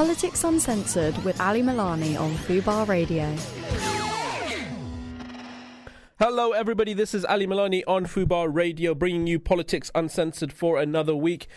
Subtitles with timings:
[0.00, 3.30] Politics Uncensored with Ali Milani on Fubar Radio.
[6.18, 6.94] Hello, everybody.
[6.94, 11.48] This is Ali Milani on Fubar Radio, bringing you Politics Uncensored for another week.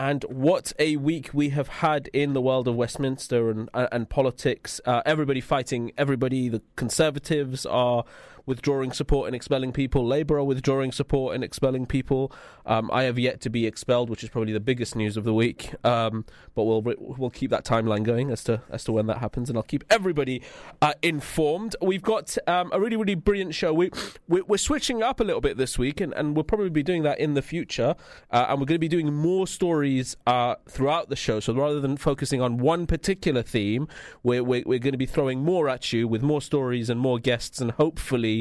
[0.00, 4.80] And what a week we have had in the world of Westminster and, and politics.
[4.86, 6.48] Uh, everybody fighting everybody.
[6.48, 8.04] The Conservatives are
[8.46, 10.06] withdrawing support and expelling people.
[10.06, 12.32] Labour are withdrawing support and expelling people.
[12.66, 15.34] Um, I have yet to be expelled, which is probably the biggest news of the
[15.34, 15.74] week.
[15.84, 16.24] Um,
[16.54, 19.56] but we'll we'll keep that timeline going as to as to when that happens, and
[19.56, 20.42] I'll keep everybody
[20.80, 21.76] uh, informed.
[21.80, 23.72] We've got um, a really really brilliant show.
[23.72, 23.90] We,
[24.28, 27.02] we are switching up a little bit this week, and, and we'll probably be doing
[27.04, 27.94] that in the future.
[28.30, 31.40] Uh, and we're going to be doing more stories uh, throughout the show.
[31.40, 33.88] So rather than focusing on one particular theme,
[34.22, 37.18] we're, we're, we're going to be throwing more at you with more stories and more
[37.18, 38.33] guests, and hopefully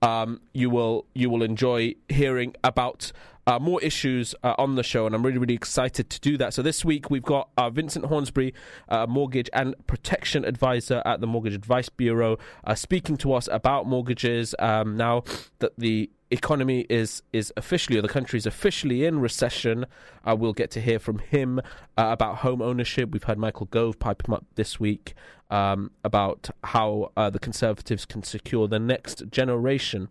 [0.00, 3.12] um, you will you will enjoy hearing about
[3.46, 6.54] uh, more issues uh, on the show, and I'm really, really excited to do that.
[6.54, 8.54] So this week we've got uh, Vincent Hornsby,
[8.88, 13.86] uh, mortgage and protection advisor at the Mortgage Advice Bureau, uh, speaking to us about
[13.86, 15.24] mortgages um, now
[15.58, 19.86] that the economy is is officially, or the country is officially in recession.
[20.24, 21.60] Uh, we'll get to hear from him
[21.96, 23.10] about home ownership.
[23.10, 25.14] We've had Michael Gove pipe him up this week
[25.50, 30.08] um, about how the Conservatives can secure the next generation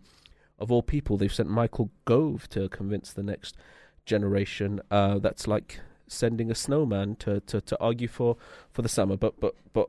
[0.62, 3.56] of all people, they've sent Michael Gove to convince the next
[4.06, 4.80] generation.
[4.92, 8.36] Uh, that's like sending a snowman to, to, to argue for,
[8.70, 9.16] for the summer.
[9.16, 9.88] But but but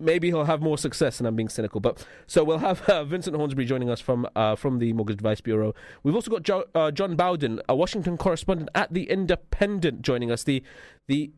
[0.00, 1.80] maybe he'll have more success, and I'm being cynical.
[1.80, 5.40] But so we'll have uh, Vincent Hornsby joining us from uh, from the Mortgage Advice
[5.40, 5.74] Bureau.
[6.02, 10.44] We've also got jo- uh, John Bowden, a Washington correspondent at the Independent, joining us.
[10.44, 10.62] The
[11.06, 11.30] the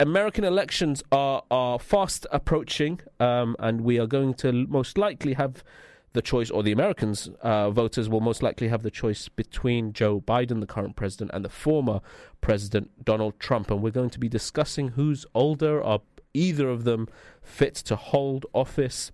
[0.00, 5.62] American elections are are fast approaching, um, and we are going to most likely have
[6.12, 10.20] the choice, or the Americans uh, voters will most likely have the choice between Joe
[10.20, 12.00] Biden, the current president, and the former
[12.40, 13.70] president Donald Trump.
[13.70, 15.82] And we're going to be discussing who's older.
[15.82, 16.00] Are
[16.38, 17.08] either of them
[17.42, 19.12] fit to hold office?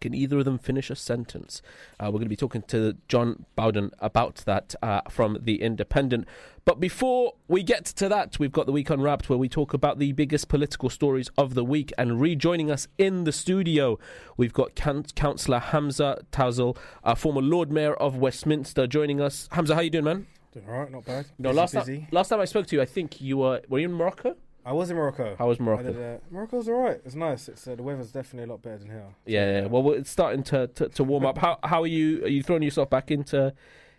[0.00, 1.62] Can either of them finish a sentence?
[1.98, 6.26] Uh, we're going to be talking to John Bowden about that uh, from The Independent.
[6.66, 9.98] But before we get to that, we've got the week unwrapped where we talk about
[9.98, 11.90] the biggest political stories of the week.
[11.96, 13.98] And rejoining us in the studio,
[14.36, 19.48] we've got Can- Councillor Hamza Taouzzale, uh, former Lord Mayor of Westminster, joining us.
[19.52, 20.26] Hamza, how are you doing, man?
[20.52, 21.26] Doing all right, not bad.
[21.38, 23.88] No, last, Time, last time I spoke to you, I think you were, were you
[23.88, 24.36] in Morocco?
[24.66, 25.36] I was in Morocco.
[25.38, 25.92] How was Morocco?
[25.92, 27.00] Did, uh, Morocco's all right.
[27.04, 27.48] It's nice.
[27.48, 29.14] It's uh, the weather's definitely a lot better than here.
[29.26, 29.66] Yeah, yeah.
[29.66, 31.38] Well, it's starting to, to, to warm up.
[31.38, 32.24] How how are you?
[32.24, 33.52] Are you throwing yourself back into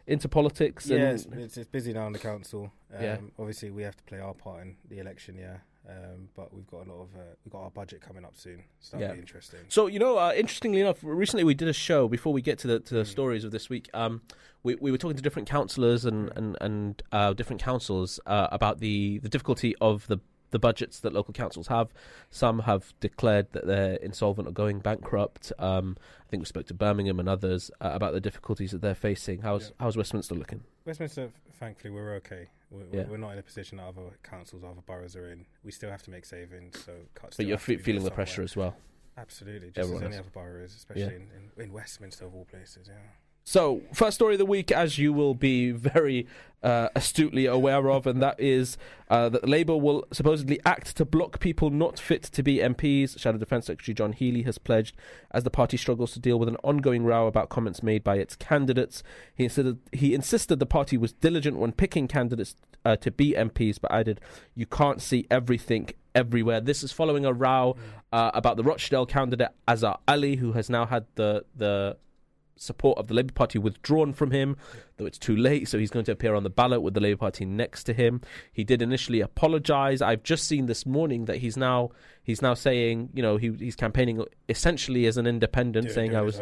[0.07, 0.87] into politics?
[0.87, 2.71] yeah, it's, it's, it's, busy now in the council.
[2.95, 3.17] Um, yeah.
[3.37, 5.37] Obviously, we have to play our part in the election.
[5.37, 5.57] Yeah.
[5.87, 8.63] Um, but we've got a lot of uh, we've got our budget coming up soon,
[8.79, 9.13] so that'll yeah.
[9.13, 9.59] be interesting.
[9.69, 12.67] So you know, uh, interestingly enough, recently we did a show before we get to
[12.67, 13.07] the to the mm.
[13.07, 13.87] stories of this week.
[13.93, 14.23] Um,
[14.63, 18.79] we we were talking to different councillors and and and uh, different councils uh, about
[18.79, 20.19] the the difficulty of the
[20.51, 21.94] the budgets that local councils have.
[22.29, 25.51] Some have declared that they're insolvent or going bankrupt.
[25.59, 28.95] Um, I think we spoke to Birmingham and others uh, about the difficulties that they're
[28.95, 29.41] facing.
[29.41, 29.75] How's yeah.
[29.79, 30.63] how's Westminster looking?
[30.85, 32.47] Westminster, thankfully, we're okay.
[32.72, 33.05] We're, yeah.
[33.07, 35.45] we're, not in a position that other councils, or other boroughs are in.
[35.63, 37.38] We still have to make savings, so cuts.
[37.38, 38.75] But you're feeling the pressure as well.
[39.17, 41.09] Absolutely, just Everyone as any other borough is, especially yeah.
[41.09, 42.89] in, in, in Westminster of all places.
[42.89, 42.95] Yeah.
[43.47, 46.25] So, first story of the week, as you will be very
[46.63, 48.75] uh, astutely aware of, and that is
[49.07, 53.19] uh, that Labour will supposedly act to block people not fit to be MPs.
[53.19, 54.95] Shadow Defence Secretary John Healey has pledged
[55.29, 58.35] as the party struggles to deal with an ongoing row about comments made by its
[58.35, 59.03] candidates.
[59.35, 63.79] He insisted, he insisted the party was diligent when picking candidates uh, to be MPs,
[63.79, 64.22] but added,
[64.55, 66.61] You can't see everything everywhere.
[66.61, 67.75] This is following a row
[68.11, 71.97] uh, about the Rochdale candidate Azhar Ali, who has now had the the
[72.57, 74.57] support of the Labour Party withdrawn from him,
[74.97, 75.67] though it's too late.
[75.67, 78.21] So he's going to appear on the ballot with the Labour Party next to him.
[78.51, 80.01] He did initially apologise.
[80.01, 81.91] I've just seen this morning that he's now
[82.23, 86.39] he's now saying, you know, he, he's campaigning essentially as an independent, saying I was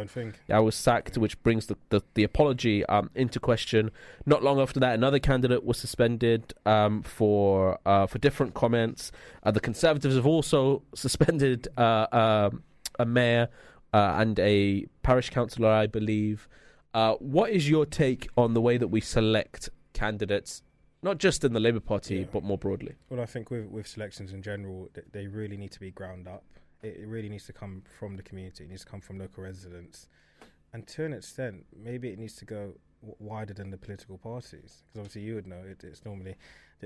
[0.50, 3.91] I was sacked, which brings the the, the apology um, into question.
[4.25, 9.12] Not long after that, another candidate was suspended um, for uh, for different comments.
[9.44, 12.63] Uh, the Conservatives have also suspended uh, um,
[13.00, 13.50] a mayor
[13.94, 16.48] uh, and a parish councillor, I believe.
[16.94, 20.63] Uh, what is your take on the way that we select candidates,
[21.01, 22.25] not just in the Labour Party, yeah.
[22.31, 22.95] but more broadly?
[23.10, 26.44] Well, I think with, with selections in general, they really need to be ground up.
[26.81, 28.66] It, really needs to come from the community.
[28.66, 30.10] It needs to come from local residents,
[30.74, 32.74] and to an extent, maybe it needs to go
[33.19, 34.84] wider than the political parties.
[34.84, 36.36] Because obviously, you would know it, it's normally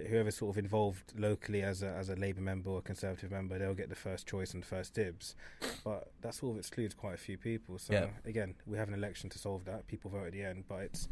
[0.06, 3.58] whoever's sort of involved locally as a as a Labour member or a Conservative member,
[3.58, 5.36] they'll get the first choice and first dibs.
[5.84, 7.78] But that sort of excludes quite a few people.
[7.80, 8.08] So yeah.
[8.26, 9.88] again, we have an election to solve that.
[9.88, 11.08] People vote at the end, but it's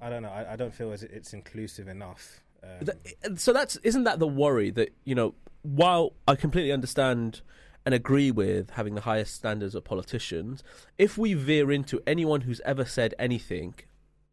[0.00, 0.30] I don't know.
[0.30, 4.70] I, I don't feel as it's inclusive enough Um, so that's isn't that the worry
[4.70, 7.42] that you know while I completely understand
[7.84, 10.62] and agree with having the highest standards of politicians,
[10.98, 13.74] if we veer into anyone who's ever said anything,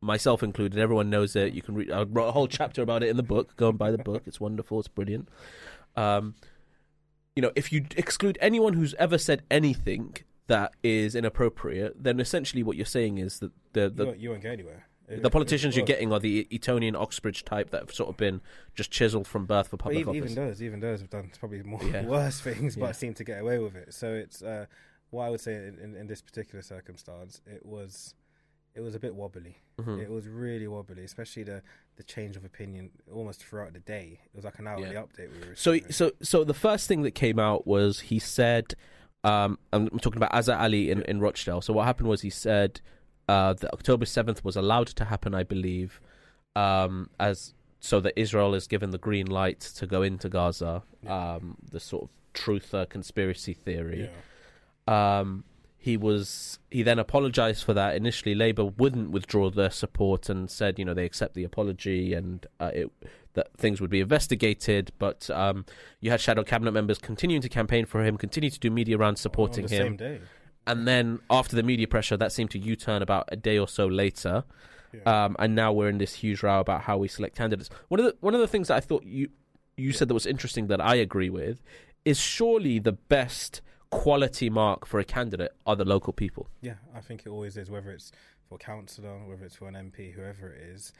[0.01, 1.53] myself included, everyone knows it.
[1.53, 1.91] You can read.
[1.91, 3.55] I wrote a whole chapter about it in the book.
[3.55, 4.23] Go and buy the book.
[4.25, 4.79] It's wonderful.
[4.79, 5.29] It's brilliant.
[5.95, 6.35] Um,
[7.35, 10.15] you know, if you exclude anyone who's ever said anything
[10.47, 14.29] that is inappropriate, then essentially what you're saying is that the the you, won't, you
[14.29, 14.87] won't get anywhere.
[15.07, 18.41] It- the politicians you're getting are the Etonian Oxbridge type that have sort of been
[18.73, 20.31] just chiseled from birth for public even, office.
[20.31, 22.05] even those, even those have done probably more Yeah.
[22.05, 22.91] worse things, but Yeah.
[22.93, 23.93] seem to get away with it.
[23.93, 24.65] So it's uh,
[25.11, 28.15] what I would say in, in, in this particular circumstance, it was
[28.75, 29.57] it was a bit wobbly.
[29.79, 30.01] Mhm.
[30.01, 31.61] It was really wobbly, especially the
[31.97, 34.19] the change of opinion almost throughout the day.
[34.25, 35.03] It was like an hourly Yeah.
[35.03, 35.91] update we were So, receiving.
[35.93, 38.73] so, so the first thing that came out was he said,
[39.23, 41.61] um, I'm talking about Azhar Ali in, in Rochdale.
[41.61, 42.81] So what happened was he said
[43.29, 45.99] uh, that October 7th was allowed to happen, I believe,
[46.55, 50.83] um, as so that Israel is given the green light to go into Gaza.
[51.01, 51.35] Yeah.
[51.35, 54.09] Um, the sort of truther conspiracy theory.
[54.87, 55.19] yeah.
[55.19, 55.43] Um,
[55.85, 57.93] he was he then apologized for that.
[57.95, 62.43] Initially, Labour wouldn't withdraw their support and said, you know, they accept the apology and
[62.59, 62.91] uh, it,
[63.33, 64.91] that things would be investigated.
[64.97, 65.63] But um,
[65.99, 69.21] you had shadow cabinet members continuing to campaign for him, continue to do media rounds
[69.21, 70.21] supporting the him, same day.
[70.65, 73.85] and then after the media pressure, that seemed to U-turn about a day or so
[73.85, 74.43] later.
[74.91, 75.25] Yeah.
[75.25, 77.69] Um, and now we're in this huge row about how we select candidates.
[77.89, 79.29] One of the one of the things that I thought you
[79.77, 81.61] you said that was interesting that I agree with
[82.05, 83.61] is surely the best
[83.91, 86.47] quality mark for a candidate are the local people.
[86.61, 88.11] Yeah, I think it always is, whether it's
[88.49, 90.93] for councillor, whether it's for an MP, whoever it is.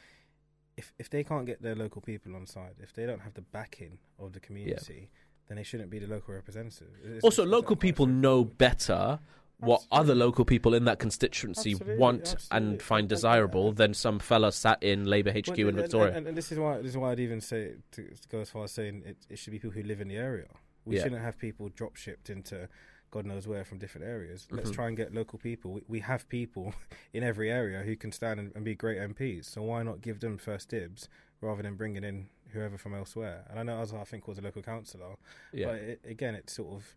[0.76, 3.42] If if they can't get their local people on side, if they don't have the
[3.42, 5.10] backing of the community,
[5.48, 6.88] then they shouldn't be the local representative.
[7.04, 9.20] It's- Also, local people know better
[9.58, 9.98] what Absolutely.
[10.00, 12.56] other local people in that constituency Absolutely, want absolutely.
[12.72, 16.14] and find desirable and- than some fella sat in Labour HQ Well, in and- Victoria.
[16.14, 18.50] And, and this is why this is why I'd even say to, to go as
[18.50, 20.48] far as saying it, it should be people who live in the area.
[20.86, 21.02] We Yeah.
[21.02, 22.68] shouldn't have people drop shipped into
[23.12, 24.48] God knows where from different areas.
[24.50, 24.74] Let's Mhm.
[24.74, 25.72] try and get local people.
[25.72, 26.74] We, we have people
[27.12, 29.44] in every area who can stand and, and be great MPs.
[29.46, 31.08] So why not give them first dibs
[31.40, 33.44] rather than bringing in whoever from elsewhere?
[33.48, 35.16] And I know Azhar, I think was a local councillor,
[35.52, 35.66] yeah.
[35.66, 36.96] but it, again, it's sort of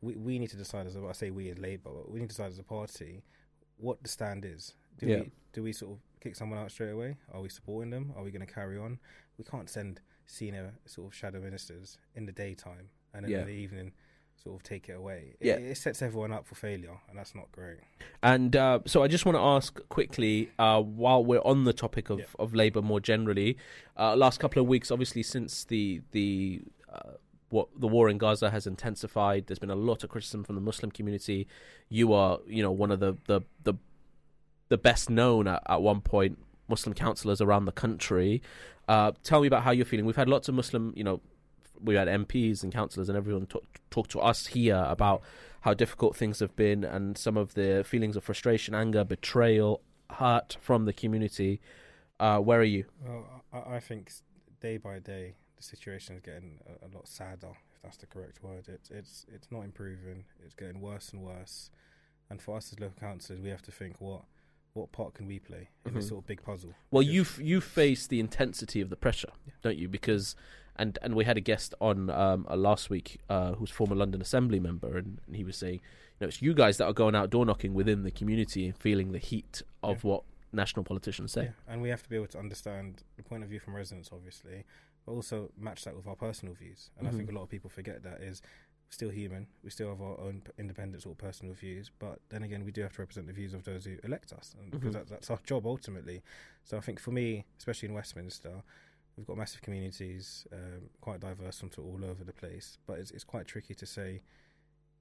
[0.00, 2.30] we we need to decide as a, I say we as Labour, but we need
[2.30, 3.22] to decide as a party
[3.76, 4.74] what the stand is.
[4.96, 5.20] Do Yeah.
[5.20, 7.16] we do we sort of kick someone out straight away?
[7.30, 8.12] Are we supporting them?
[8.16, 8.98] Are we going to carry on?
[9.36, 13.40] We can't send senior sort of shadow ministers in the daytime and then Yeah.
[13.40, 13.92] in the evening
[14.42, 15.34] sort of take it away.
[15.40, 15.54] Yeah.
[15.54, 17.78] It, it sets everyone up for failure, and that's not great.
[18.22, 22.08] And uh, so I just want to ask quickly, uh, while we're on the topic
[22.08, 22.24] of, Yeah.
[22.38, 23.56] of Labour more generally,
[23.98, 26.62] uh, last couple of weeks, obviously since the the
[26.92, 27.12] uh,
[27.50, 30.60] what the war in Gaza has intensified, there's been a lot of criticism from the
[30.60, 31.48] Muslim community.
[31.88, 33.74] You are, you know, one of the the the,
[34.68, 36.38] the best known at, at one point
[36.68, 38.40] Muslim councillors around the country.
[38.86, 40.06] Uh, tell me about how you're feeling.
[40.06, 41.20] We've had lots of Muslim, you know,
[41.82, 45.22] we had MPs and councillors and everyone talk, talk to us here about
[45.62, 49.80] how difficult things have been and some of the feelings of frustration, anger, betrayal,
[50.12, 51.60] hurt from the community.
[52.20, 52.84] Uh, where are you?
[53.04, 54.10] Well, I, I think
[54.60, 58.42] day by day the situation is getting a, a lot sadder, if that's the correct
[58.42, 58.66] word.
[58.68, 60.24] It's it's it's not improving.
[60.44, 61.70] It's getting worse and worse.
[62.30, 64.22] And for us as local councillors, we have to think what
[64.74, 65.94] what part can we play in Mhm.
[65.96, 66.74] this sort of big puzzle.
[66.90, 69.52] Well, you f- you face the intensity of the pressure, Yeah.
[69.62, 69.88] don't you?
[69.88, 70.36] Because
[70.78, 74.20] and and we had a guest on um, uh, last week uh, who's former London
[74.20, 75.80] Assembly member, and, and he was saying, you
[76.20, 79.12] know, it's you guys that are going out door knocking within the community and feeling
[79.12, 80.10] the heat of Yeah.
[80.10, 81.44] what national politicians say.
[81.44, 84.10] Yeah, and we have to be able to understand the point of view from residents,
[84.12, 84.64] obviously,
[85.04, 86.90] but also match that with our personal views.
[86.98, 87.32] And I think Mhm.
[87.32, 88.40] a lot of people forget that is
[88.90, 89.46] still human.
[89.62, 92.80] We still have our own independent sort of personal views, but then again, we do
[92.80, 94.92] have to represent the views of those who elect us, because Mhm.
[94.94, 96.22] that, that's our job ultimately.
[96.64, 98.62] So I think for me, especially in Westminster.
[99.18, 103.24] We've got massive communities, um, quite diverse from all over the place, but it's, it's
[103.24, 104.22] quite tricky to say.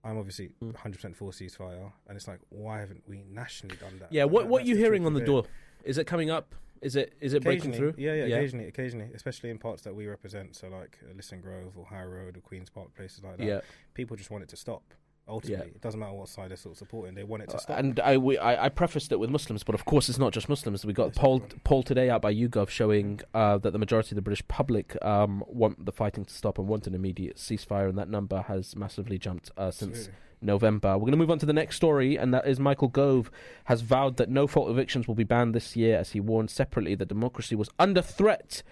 [0.04, 0.74] I'm obviously Mm.
[0.74, 4.12] 100% for ceasefire, and it's like, why haven't we nationally done that?
[4.12, 5.46] Yeah, what that- what that's you hearing on the door?
[5.84, 6.56] Is it coming up?
[6.82, 7.96] Is it is it breaking through?
[7.98, 8.36] Yeah, yeah, Yeah.
[8.38, 12.38] occasionally, occasionally, especially in parts that we represent, so like Lisson Grove or Harrow Road
[12.38, 13.46] or Queens Park, places like that.
[13.46, 13.62] Yeah.
[13.96, 14.94] People just want it to stop.
[15.28, 17.60] Ultimately, it doesn't matter what side they're sort of supporting; they want it to Uh,
[17.60, 17.80] stop.
[17.80, 20.48] And I, we, I, I prefaced it with Muslims, but of course it's not just
[20.48, 20.86] Muslims.
[20.86, 24.16] We got a poll, poll today out by YouGov showing uh, that the majority of
[24.16, 27.98] the British public um, want the fighting to stop and want an immediate ceasefire, and
[27.98, 30.14] that number has massively jumped uh, since Absolutely.
[30.42, 30.94] November.
[30.94, 33.30] We're going to move on to the next story, and that is Michael Gove
[33.66, 36.96] has vowed that no fault evictions will be banned this year, as he warned separately
[36.96, 38.64] that democracy was under threat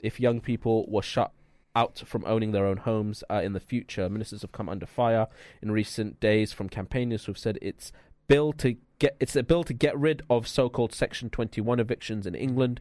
[0.00, 1.30] if young people were shut
[1.74, 4.08] out from owning their own homes uh, in the future.
[4.08, 5.26] Ministers have come under fire
[5.62, 7.92] in recent days from campaigners who've said it's
[8.26, 12.34] bill to get it's a bill to get rid of so-called Section 21 evictions in
[12.34, 12.80] England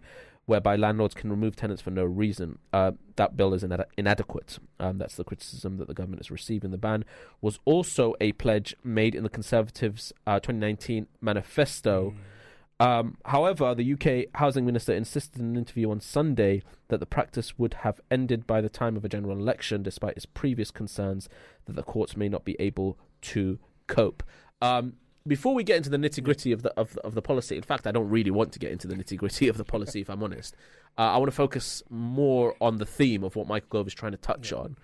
[0.50, 2.58] whereby landlords can remove tenants for no reason.
[2.74, 4.58] Uh, that bill is inad- inadequate.
[4.79, 6.72] Um, that's the criticism that the government is receiving.
[6.72, 7.05] The ban
[7.39, 12.15] was also a pledge made in the Conservatives' uh, 2019 manifesto.
[12.79, 17.57] Um, however, the UK housing minister insisted in an interview on Sunday that the practice
[17.59, 21.27] would have ended by the time of a general election, despite his previous concerns
[21.65, 24.24] that the courts may not be able to cope.
[24.62, 24.93] Um,
[25.27, 27.63] before we get into the nitty gritty of the of the, of the policy, in
[27.63, 30.00] fact, I don't really want to get into the nitty gritty of the policy.
[30.00, 30.55] if I'm honest,
[30.98, 34.13] uh, I want to focus more on the theme of what Michael Gove is trying
[34.13, 34.59] to touch Yeah.
[34.59, 34.77] on,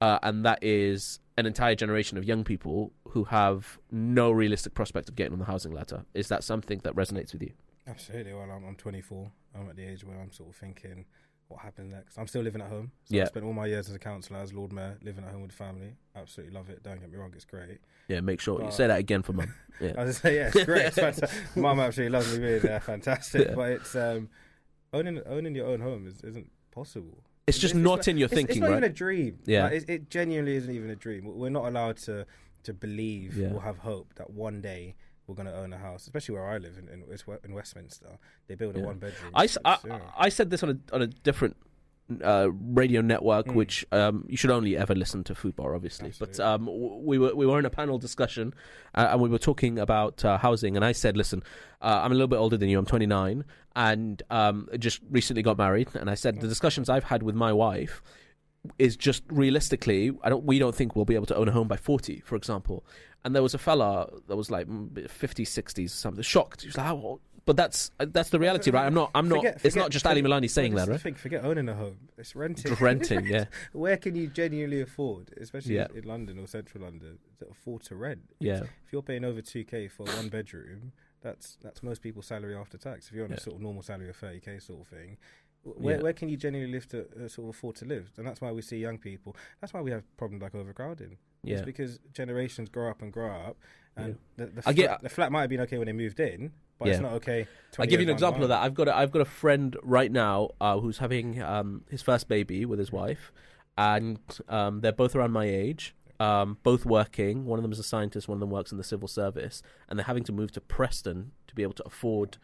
[0.00, 5.08] uh, and that is an entire generation of young people who have no realistic prospect
[5.08, 6.04] of getting on the housing ladder.
[6.14, 7.52] Is that something that resonates with you?
[7.86, 8.32] Absolutely.
[8.32, 9.30] Well, I'm, I'm 24.
[9.54, 11.04] I'm at the age where I'm sort of thinking,
[11.48, 12.18] what happens next?
[12.18, 12.90] I'm still living at home.
[13.04, 13.22] So Yeah.
[13.22, 15.50] I spent all my years as a councillor, as Lord Mayor, living at home with
[15.52, 15.94] the family.
[16.16, 16.82] Absolutely love it.
[16.82, 17.78] Don't get me wrong, it's great.
[18.08, 19.52] Yeah, make sure you Uh, say that again for mum.
[19.80, 20.82] I Yeah, was just say, yeah, it's great.
[20.86, 21.56] It's fantastic.
[21.56, 22.80] Mum absolutely loves me being there.
[22.80, 23.48] Fantastic.
[23.48, 23.54] Yeah.
[23.54, 24.30] But it's um,
[24.92, 27.18] owning owning your own home is, isn't possible.
[27.46, 28.78] It's just It's- it's not like- in your It's, thinking, it's not right?
[28.78, 29.38] even a dream.
[29.44, 29.64] Yeah.
[29.64, 31.24] Like, it, it genuinely isn't even a dream.
[31.26, 32.26] We're not allowed to
[32.64, 33.52] to believe Yeah.
[33.52, 34.96] or have hope that one day
[35.28, 37.04] we're going to own a house, especially where I live in in,
[37.44, 38.18] in Westminster.
[38.48, 38.86] They build a Yeah.
[38.86, 39.30] one bedroom.
[39.34, 40.00] I, I-.
[40.18, 41.56] I said this on a on a different
[42.22, 43.54] uh, radio network, Mm.
[43.54, 46.12] which um, you should only ever listen to Fubar, obviously.
[46.18, 48.54] But um, w- we were we were in a panel discussion,
[48.94, 50.76] uh, and we were talking about uh, housing.
[50.76, 51.42] And I said, listen,
[51.82, 52.78] uh, I'm a little bit older than you.
[52.78, 53.44] I'm 29,
[53.74, 55.88] and um, just recently got married.
[55.94, 58.02] And I said the discussions I've had with my wife
[58.78, 60.44] is just realistically, I don't.
[60.44, 62.84] We don't think we'll be able to own a home by 40, for example.
[63.24, 66.60] And there was a fella that was like mm, 50s, 60s, something shocked.
[66.62, 68.84] He was like, oh, but that's that's the reality, right?
[68.86, 69.10] I'm not.
[69.14, 69.36] I'm not.
[69.38, 70.94] Forget- it's forget- not just Ali Milani saying that, right?
[70.94, 71.96] the thing, Forget owning a home.
[72.18, 72.68] It's renting.
[72.70, 75.86] Just renting, yeah, Where can you genuinely afford, especially Yeah.
[75.94, 78.22] in London or central London, to afford to rent?
[78.40, 82.54] yeah, If you're paying over two k for one bedroom, that's that's most people's salary
[82.54, 83.08] after tax.
[83.08, 83.36] If you're on Yeah.
[83.36, 85.16] a sort of normal salary of thirty k sort of thing,
[85.62, 86.02] where Yeah.
[86.02, 88.10] where can you genuinely live to uh, sort of afford to live?
[88.16, 89.36] And that's why we see young people.
[89.60, 91.16] That's why we have problems like overcrowding.
[91.44, 91.56] yeah.
[91.58, 93.56] It's because generations grow up and grow up,
[93.96, 96.20] and the, the, I flat, get- the flat might have been okay when they moved
[96.20, 97.46] in, but it's not okay.
[97.78, 98.62] I'll give you an example the of that.
[98.62, 102.28] I've got a, I've got a friend right now uh, who's having um, his first
[102.28, 103.32] baby with his wife,
[103.78, 107.44] and um, they're both around my age, um, both working.
[107.46, 109.98] One of them is a scientist, one of them works in the civil service, and
[109.98, 112.38] they're having to move to Preston to be able to afford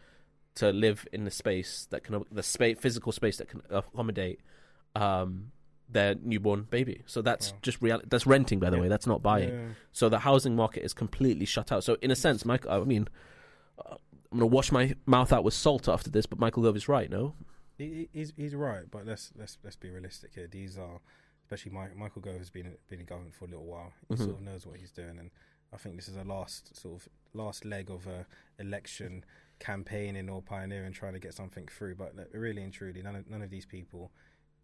[0.55, 4.39] to live in the space that can the space physical space that can accommodate
[4.95, 5.51] um,
[5.89, 7.03] their newborn baby.
[7.05, 7.57] So that's Wow.
[7.61, 8.07] just reality.
[8.09, 8.83] That's renting, by the Yeah.
[8.83, 8.87] way.
[8.87, 9.49] That's not buying.
[9.49, 9.69] Yeah.
[9.91, 11.83] So the housing market is completely shut out.
[11.83, 13.07] So in a sense, Michael, I mean,
[13.77, 13.95] uh,
[14.31, 17.09] I'm gonna wash my mouth out with salt after this, but Michael Gove is right.
[17.09, 17.35] No,
[17.77, 20.47] He, he- he's he's right, but let's let's let's be realistic here.
[20.47, 20.99] These are,
[21.43, 23.93] especially Mike, Michael Gove has been been in government for a little while.
[24.09, 24.17] He Mhm.
[24.19, 25.29] sort of knows what he's doing, and
[25.71, 28.25] I think this is a last sort of last leg of a
[28.57, 29.23] election
[29.59, 31.95] campaigning or pioneering, trying to get something through.
[31.95, 34.11] But really and truly, none of none of these people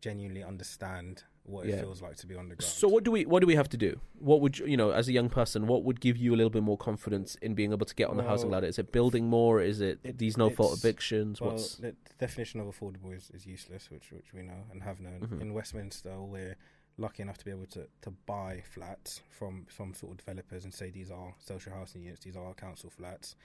[0.02, 1.76] genuinely understand what Yeah.
[1.76, 2.72] it feels like to be on the ground.
[2.72, 4.00] So what do we what do we have to do?
[4.20, 6.50] What would you, you know, as a young person, what would give you a little
[6.52, 8.68] bit more confidence in being able to get on the housing Well, ladder?
[8.68, 9.62] Is it building more?
[9.62, 11.42] Is it, it- these no fault it's- evictions?
[11.42, 15.00] Well, What's the definition of affordable is, is useless, which which we know and have
[15.00, 15.22] known.
[15.22, 15.42] Mhm.
[15.42, 16.56] In Westminster, we're
[16.98, 20.74] lucky enough to be able to, to buy flats from from sort of developers and
[20.74, 23.36] say these are social housing units, these are council flats.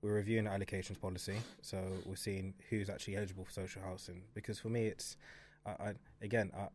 [0.00, 4.22] We're reviewing the allocations policy, so we're seeing who's actually eligible for social housing.
[4.32, 5.16] Because for me, it's
[5.66, 6.68] I, I again I.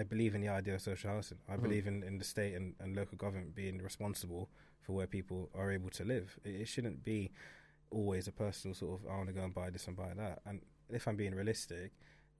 [0.00, 1.38] I- believe in the idea of social housing.
[1.48, 1.62] I Mhm.
[1.62, 4.50] believe in, in the state and, and local government being responsible
[4.82, 6.38] for where people are able to live.
[6.44, 7.30] It, it shouldn't be
[7.90, 10.40] always a personal sort of I want to go and buy this and buy that.
[10.44, 11.92] And if I'm being realistic,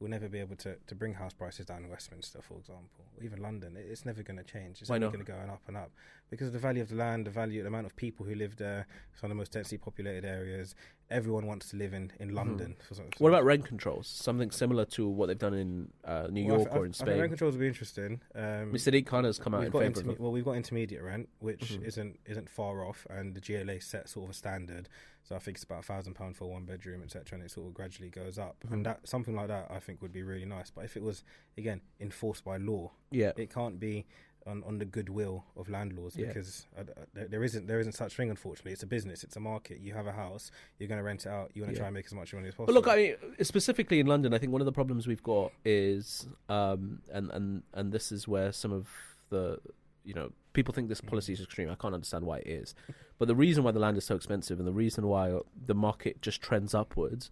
[0.03, 3.23] we'll never be able to, to bring house prices down in Westminster, for example, or
[3.25, 3.77] even London.
[3.77, 4.81] It, it's never going to change.
[4.81, 5.93] It's Why only going to go up and up
[6.29, 8.57] because of the value of the land, the value, the amount of people who live
[8.57, 8.87] there.
[9.13, 10.75] It's one of the most densely populated areas.
[11.11, 12.75] Everyone wants to live in in London.
[12.89, 14.09] For some, what about rent controls?
[14.09, 17.21] Something similar to what they've done in uh, New Well, York or in I think
[17.21, 18.21] rent controls will be interesting.
[18.35, 18.91] Um, Mr.
[18.93, 21.73] Sadiq Khan has come out in favour of interme- well, we've got intermediate rent, which
[21.75, 21.85] Mhm.
[21.87, 24.89] isn't isn't far off, and the GLA set sort of a standard.
[25.25, 27.69] So I think it's about a thousand pound for one bedroom, etc., and it sort
[27.69, 28.57] of gradually goes up.
[28.67, 28.73] Mhm.
[28.73, 30.71] And that something like that, I think, would be really nice.
[30.71, 31.23] But if it was
[31.57, 34.07] again enforced by law, Yeah, it can't be
[34.45, 36.27] on, on the goodwill of landlords Yeah.
[36.27, 36.83] because uh,
[37.15, 38.29] there, there isn't there isn't such thing.
[38.31, 39.79] Unfortunately, it's a business, it's a market.
[39.79, 40.51] You have a house,
[40.81, 41.53] you're going to rent it out.
[41.55, 41.83] You want to Yeah.
[41.83, 42.67] try and make as much money as possible.
[42.67, 45.53] But look, I mean, specifically in London, I think one of the problems we've got
[45.65, 48.89] is, um, and and and this is where some of
[49.31, 49.61] the,
[50.05, 51.09] you know, people think this mm.
[51.09, 51.71] policy is extreme.
[51.71, 52.75] I can't understand why it is,
[53.19, 56.21] but the reason why the land is so expensive and the reason why the market
[56.23, 57.31] just trends upwards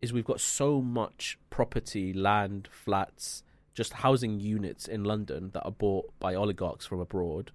[0.00, 3.42] is we've got so much property, land, flats,
[3.74, 7.52] just housing units in London that are bought by oligarchs from abroad.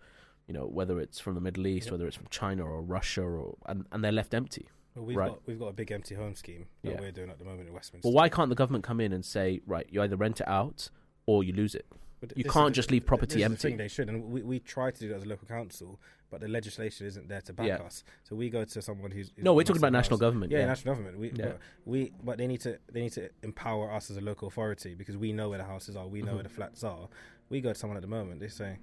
[0.48, 1.92] You know, whether it's from the Middle East, Yep.
[1.92, 5.30] whether it's from China or Russia, or and, and they're left empty Well, we've Right.
[5.30, 7.00] got we've got a big empty home scheme that Yeah.
[7.02, 8.08] we're doing at the moment in Westminster.
[8.08, 10.90] Well, why can't the government come in and say, right, you either rent it out
[11.26, 11.86] or you lose it?
[12.36, 13.58] You can't just leave property the empty.
[13.70, 16.00] thing, they should, and we, we try to do that as a local council,
[16.32, 17.76] but the legislation isn't there to back Yeah.
[17.78, 18.04] us.
[18.24, 20.52] So we go to someone who's, who's No, we're talking about national government.
[20.52, 21.20] Yeah, Yeah, national government.
[21.20, 21.46] We, Yeah.
[21.46, 24.96] but we, but they need to they need to empower us as a local authority
[24.96, 26.36] because we know where the houses are, we know Mhm.
[26.36, 27.08] where the flats are.
[27.50, 28.78] We go to someone at the moment, they say,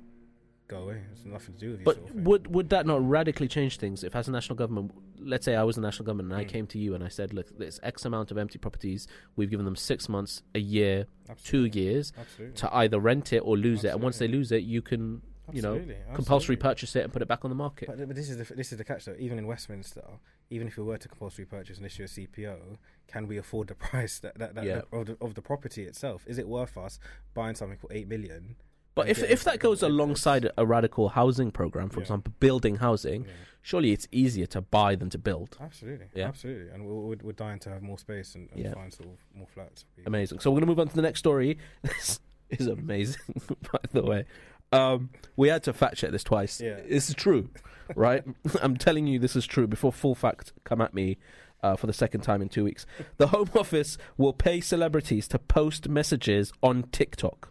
[0.68, 1.02] "Go away.
[1.12, 3.76] It's nothing to do with you." But sort of would would that not radically change
[3.78, 6.44] things if, as a national government, let's say I was a national government and I
[6.44, 6.48] Mm.
[6.48, 9.06] came to you and I said, look, there's X amount of empty properties.
[9.36, 11.06] We've given them six months, a year,
[11.44, 12.56] two years Absolutely.
[12.56, 13.88] to either rent it or lose it.
[13.88, 17.20] And once they lose it, you can, you know, Absolutely, compulsory purchase it and put
[17.22, 17.86] it back on the market.
[17.88, 19.16] But, but this is the this is the catch though.
[19.18, 20.04] Even in Westminster,
[20.50, 23.74] even if we were to compulsory purchase and issue a CPO, can we afford the
[23.88, 24.82] price that, that, that Yeah.
[24.92, 26.24] of, the, of the property itself?
[26.26, 26.98] Is it worth us
[27.34, 28.56] buying something for eight million?
[28.94, 32.04] But if if that goes alongside a radical housing program, for Yeah.
[32.04, 33.26] example, building housing,
[33.62, 35.56] surely it's easier to buy than to build.
[35.60, 36.28] Absolutely, Yeah.
[36.28, 38.74] absolutely, and we're, we're, we're dying to have more space and, and Yeah.
[38.74, 39.84] find sort of more flats.
[40.06, 40.38] Amazing.
[40.40, 41.58] So we're going to move on to the next story.
[42.50, 43.22] This is amazing,
[43.72, 44.26] by the way.
[44.70, 46.60] Um, we had to fact check this twice.
[46.60, 46.78] Yeah.
[46.88, 47.48] This is true,
[47.96, 48.22] right?
[48.62, 51.16] I'm telling you this is true before full fact come at me
[51.62, 52.84] uh, for the second time in two weeks.
[53.16, 57.50] The Home Office will pay celebrities to post messages on TikTok.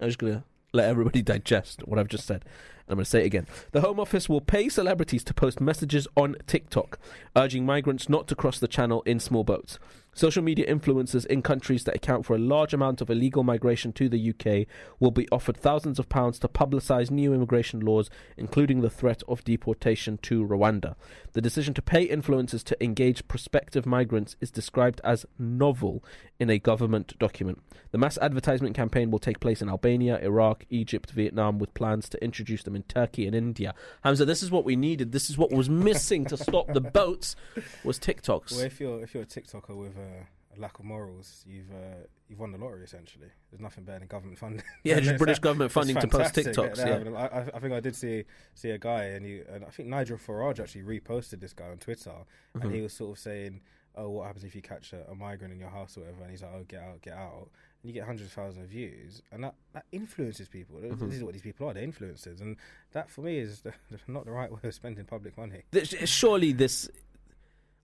[0.00, 2.44] I'm just to let everybody digest what I've just said.
[2.88, 3.46] I'm going to say it again.
[3.72, 6.98] The Home Office will pay celebrities to post messages on TikTok,
[7.34, 9.78] urging migrants not to cross the channel in small boats.
[10.16, 14.08] Social media influencers in countries that account for a large amount of illegal migration to
[14.08, 14.66] the UK
[14.98, 18.08] will be offered thousands of pounds to publicise new immigration laws,
[18.38, 20.94] including the threat of deportation to Rwanda.
[21.34, 26.02] The decision to pay influencers to engage prospective migrants is described as novel
[26.38, 27.60] in a government document.
[27.90, 32.24] The mass advertisement campaign will take place in Albania, Iraq, Egypt, Vietnam, with plans to
[32.24, 33.74] introduce them in Turkey and India.
[34.02, 35.12] Hamza, this is what we needed.
[35.12, 37.36] This is what was missing to stop the boats.
[37.84, 38.52] Was TikToks.
[38.52, 42.04] Well, if you're if you're a TikToker with a, a lack of morals, you've uh,
[42.28, 43.28] you've won the lottery essentially.
[43.50, 44.62] There's nothing better than government funding.
[44.84, 46.34] Yeah, just British government funding to post.
[46.34, 46.78] TikToks.
[46.78, 47.10] Yeah.
[47.18, 50.16] I, I- think I did see see a guy, and he and I think Nigel
[50.18, 52.12] Farage actually reposted this guy on Twitter,
[52.54, 52.74] and Mhm.
[52.74, 53.60] he was sort of saying,
[53.94, 56.30] "Oh, what happens if you catch a, a migrant in your house or whatever?" And
[56.30, 57.50] he's like, "Oh, get out, get out."
[57.82, 60.78] And you get hundreds of thousands of views, and that, that influences people.
[60.80, 60.98] Mhm.
[60.98, 61.74] This is what these people are.
[61.74, 62.56] They're influencers, and
[62.92, 63.74] that for me is the,
[64.08, 65.62] not the right way of spending public money.
[66.06, 66.88] Surely this.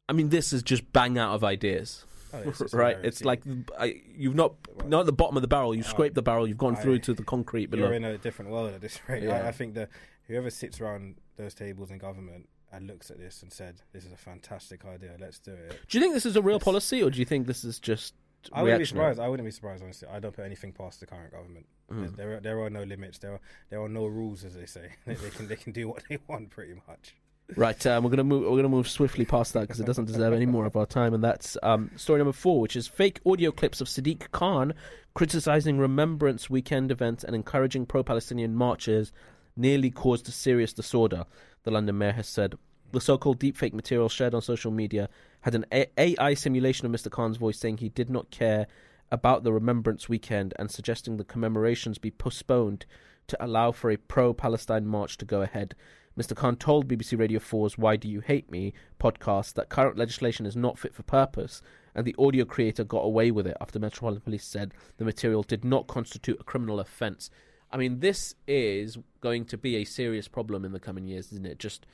[0.08, 2.96] I mean, this is just bang out of ideas, Oh, it's right?
[3.02, 3.42] It's like
[3.78, 4.54] I, you've not
[4.86, 5.74] not at the bottom of the barrel.
[5.74, 6.48] You've Oh, scraped the barrel.
[6.48, 7.84] You've gone through to the concrete below.
[7.84, 9.22] you're in a different world at this rate.
[9.22, 9.44] Yeah.
[9.44, 9.90] I, I think that
[10.28, 14.12] whoever sits around those tables in government and looks at this and said, "This is
[14.12, 15.16] a fantastic idea.
[15.20, 16.64] Let's do it." Do you think this is a real Yes.
[16.64, 18.14] policy, or do you think this is just
[18.52, 19.20] I wouldn't be surprised.
[19.20, 19.82] I wouldn't be surprised.
[19.84, 21.66] Honestly, I don't put anything past the current government.
[21.92, 22.16] Mm.
[22.16, 23.18] There, are, there are no limits.
[23.18, 24.88] There are there are no rules, as they say.
[25.06, 27.14] they, they can they can do what they want, pretty much.
[27.56, 28.44] Right, um, we're gonna move.
[28.44, 31.14] We're gonna move swiftly past that because it doesn't deserve any more of our time.
[31.14, 34.74] And that's um, story number four, which is fake audio clips of Sadiq Khan
[35.14, 39.12] criticizing Remembrance Weekend events and encouraging pro-Palestinian marches
[39.56, 41.24] nearly caused a serious disorder.
[41.64, 42.54] The London mayor has said
[42.92, 45.08] the so-called deepfake material shared on social media
[45.42, 47.10] had an A- AI simulation of Mr.
[47.10, 48.66] Khan's voice saying he did not care
[49.10, 52.86] about the Remembrance Weekend and suggesting the commemorations be postponed
[53.28, 55.74] to allow for a pro-Palestine march to go ahead.
[56.18, 56.36] Mr.
[56.36, 60.56] Khan told BBC Radio 4's Why Do You Hate Me podcast that current legislation is
[60.56, 61.62] not fit for purpose,
[61.94, 65.64] and the audio creator got away with it after Metropolitan Police said the material did
[65.64, 67.30] not constitute a criminal offence.
[67.70, 71.46] I mean, this is going to be a serious problem in the coming years, isn't
[71.46, 71.58] it?
[71.58, 71.86] Just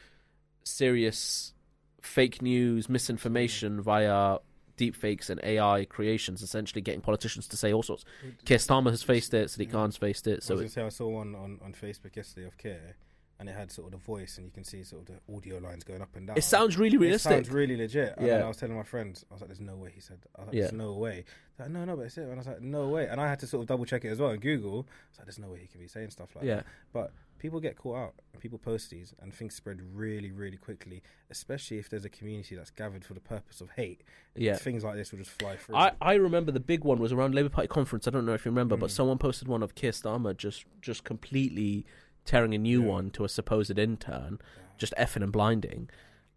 [0.64, 1.54] serious
[2.00, 4.38] fake news, misinformation via
[4.76, 8.04] deepfakes and AI creations, essentially getting politicians to say all sorts.
[8.44, 10.74] Keir Starmer has faced it, Sadiq Khan's faced it, I was so going it, to
[10.74, 12.96] say I saw one on, on Facebook yesterday of Keir,
[13.40, 15.58] and it had sort of the voice, and you can see sort of the audio
[15.58, 16.36] lines going up and down.
[16.36, 17.30] it sounds really realistic.
[17.30, 18.14] It sounds really legit.
[18.16, 18.44] And Yeah.
[18.44, 20.46] I was telling my friends, I was like, "There's no way." He said, "I was
[20.48, 20.60] like, Yeah.
[20.62, 21.24] There's no way."
[21.58, 22.22] Like, no, no, but it's it.
[22.22, 24.08] And I was like, "No way." And I had to sort of double check it
[24.08, 24.86] as well on Google.
[24.88, 26.56] I was like, "There's no way he can be saying stuff like Yeah.
[26.56, 30.56] that." But people get caught out, and people post these, and things spread really, really
[30.56, 31.02] quickly.
[31.30, 34.02] Especially if there's a community that's gathered for the purpose of hate.
[34.34, 34.54] Yeah.
[34.56, 35.74] things like this will just fly through.
[35.76, 38.06] I, I remember the big one was around Labour Party conference.
[38.06, 38.92] I don't know if you remember, but Mm.
[38.92, 41.84] someone posted one of Keir Starmer just just completely
[42.28, 42.88] tearing a new Yeah.
[42.88, 44.38] one to a supposed intern,
[44.76, 45.88] just effing and blinding.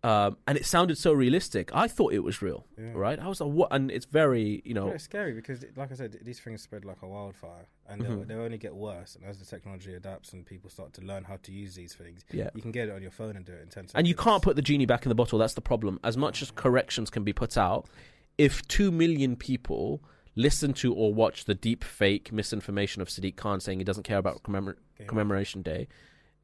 [0.04, 1.69] Um, and it sounded so realistic.
[1.75, 2.93] I thought it was real, Yeah.
[2.95, 3.19] right?
[3.19, 3.69] I was like, what?
[3.71, 6.86] And it's very, you know, Yeah, it's scary because, like I said, these things spread
[6.86, 8.27] like a wildfire, and Mhm.
[8.27, 9.15] they'll only get worse.
[9.15, 12.25] And as the technology adapts and people start to learn how to use these things,
[12.32, 12.49] yeah.
[12.56, 13.91] you can get it on your phone and do it in ten seconds.
[13.93, 15.38] And you can't put the genie back in the bottle.
[15.38, 15.99] That's the problem.
[16.04, 17.88] As much as corrections can be put out,
[18.39, 20.01] if two million people
[20.36, 24.17] listen to or watch the deep fake misinformation of Sadiq Khan saying he doesn't care
[24.17, 25.88] about commemor- commemoration day,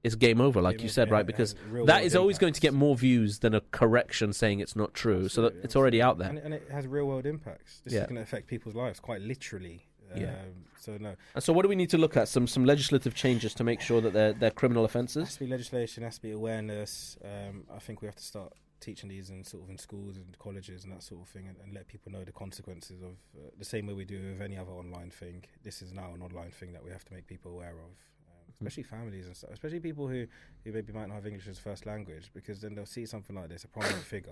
[0.03, 1.25] it's game over, like Game you said, right?
[1.25, 4.93] Because that is always going to get more views than a correction saying it's not
[4.93, 5.27] true.
[5.27, 6.29] so that Absolutely, it's already out there.
[6.29, 7.81] And, and it has real world impacts.
[7.83, 8.01] This Yeah.
[8.01, 9.85] is going to affect people's lives quite literally.
[10.15, 10.27] Yeah.
[10.29, 12.29] Um, so no, And so, what do we need to look at?
[12.29, 15.25] Some some legislative changes to make sure that they're they're criminal offences.
[15.27, 17.17] has to be legislation, has to be awareness.
[17.25, 20.37] Um, I think we have to start teaching these in sort of in schools and
[20.39, 23.49] colleges and that sort of thing, and, and let people know the consequences of uh,
[23.57, 25.43] the same way we do with any other online thing.
[25.63, 27.91] This is now an online thing that we have to make people aware of.
[28.27, 30.25] Um, especially families and stuff, especially people who,
[30.63, 33.49] who maybe might not have English as first language, because then they'll see something like
[33.49, 34.31] this, a prominent figure,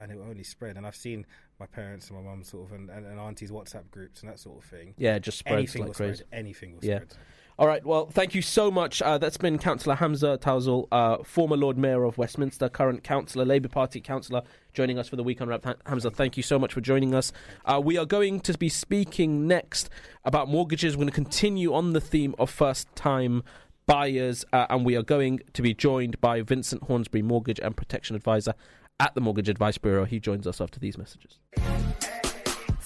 [0.00, 0.76] and it will only spread.
[0.76, 1.24] And I've seen
[1.60, 4.38] my parents and my mum sort of and, and, and aunties WhatsApp groups and that
[4.40, 4.94] sort of thing.
[4.98, 6.24] Yeah, just spreads Anything like will crazy.
[6.24, 6.38] spread.
[6.38, 6.96] Anything will Yeah.
[6.98, 7.14] spread.
[7.56, 7.86] All right.
[7.86, 9.00] Well, thank you so much.
[9.00, 13.68] Uh, that's been Councillor Hamza Taouzzale, uh, former Lord Mayor of Westminster, current councillor, Labour
[13.68, 15.64] Party councillor, joining us for the week unwrapped.
[15.64, 17.32] Ha- Hamza, thank you so much for joining us.
[17.64, 19.88] Uh, we are going to be speaking next
[20.24, 20.96] about mortgages.
[20.96, 23.44] We're going to continue on the theme of first-time
[23.86, 28.16] buyers, uh, and we are going to be joined by Vincent Hornsby, mortgage and protection
[28.16, 28.54] advisor
[28.98, 30.04] at the Mortgage Advice Bureau.
[30.04, 31.38] He joins us after these messages.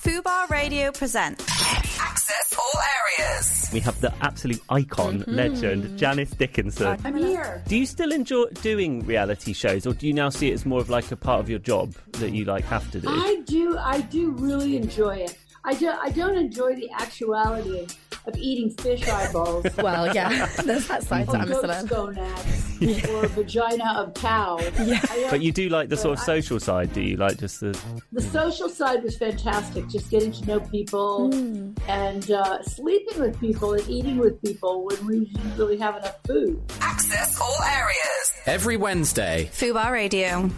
[0.00, 1.44] Fubar Radio presents
[2.00, 2.80] Access all
[3.18, 3.68] areas.
[3.72, 5.34] We have the absolute icon, mhm.
[5.34, 6.96] legend, Janice Dickinson.
[7.04, 7.64] I'm here.
[7.66, 10.80] Do you still enjoy doing reality shows, or do you now see it as more
[10.80, 13.08] of like a part of your job that you like have to do?
[13.11, 13.76] I do.
[13.76, 15.37] I do really enjoy it.
[15.64, 15.88] I do.
[15.88, 19.66] I don't enjoy the actuality of eating fish eyeballs.
[19.78, 21.88] Well, yeah, there's that side to or it, goat's Mr.
[21.88, 24.58] gonads, or vagina of cow.
[24.78, 25.00] Yeah.
[25.30, 27.16] but you do like the sort of I- social side, do you?
[27.16, 27.78] Like just the
[28.12, 29.88] The social side was fantastic.
[29.88, 31.32] Just getting to know people
[31.88, 36.18] and uh, sleeping with people and eating with people when we didn't really have enough
[36.26, 36.60] food.
[36.80, 38.32] Access all areas.
[38.46, 40.50] Every Wednesday, Fubar Radio.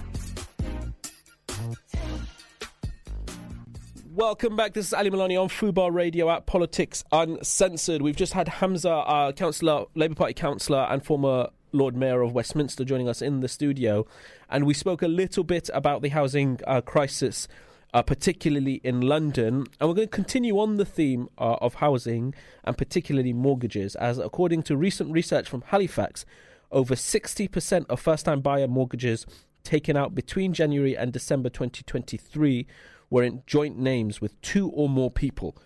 [4.12, 4.74] Welcome back.
[4.74, 8.02] This is Ali Milani on Fubar Radio at Politics Uncensored.
[8.02, 12.84] We've just had Hamza, uh, councillor, Labour Party councillor, and former Lord Mayor of Westminster,
[12.84, 14.04] joining us in the studio,
[14.48, 17.46] and we spoke a little bit about the housing uh, crisis,
[17.94, 19.64] uh, particularly in London.
[19.78, 24.18] And we're going to continue on the theme uh, of housing and particularly mortgages, as
[24.18, 26.26] according to recent research from Halifax,
[26.72, 29.24] over 60% of first-time buyer mortgages
[29.62, 32.66] taken out between January and December 2023
[33.10, 35.56] were in joint names with two or more people.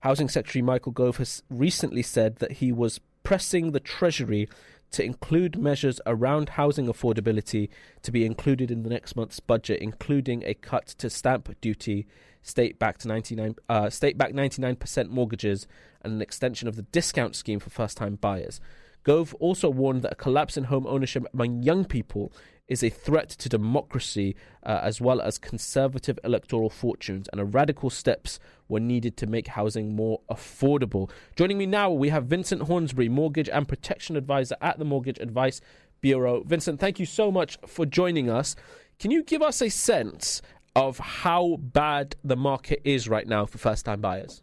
[0.00, 4.48] Housing Secretary Michael Gove has recently said that he was pressing the Treasury
[4.92, 7.68] to include measures around housing affordability
[8.02, 12.06] to be included in the next month's budget, including a cut to stamp duty,
[12.42, 15.66] state-backed 99 uh, state-backed 99% mortgages,
[16.02, 18.60] and an extension of the discount scheme for first-time buyers.
[19.02, 22.32] Gove also warned that a collapse in home ownership among young people
[22.68, 28.38] is a threat to democracy uh, as well as conservative electoral fortunes, and radical steps
[28.68, 31.10] were needed to make housing more affordable.
[31.36, 35.60] Joining me now, we have Vincent Hornsby, Mortgage and Protection Advisor at the Mortgage Advice
[36.00, 36.42] Bureau.
[36.44, 38.56] Vincent, thank you so much for joining us.
[38.98, 40.40] Can you give us a sense
[40.74, 44.42] of how bad the market is right now for first time buyers?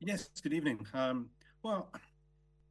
[0.00, 0.86] Yes, good evening.
[0.94, 1.30] Um,
[1.62, 1.90] well,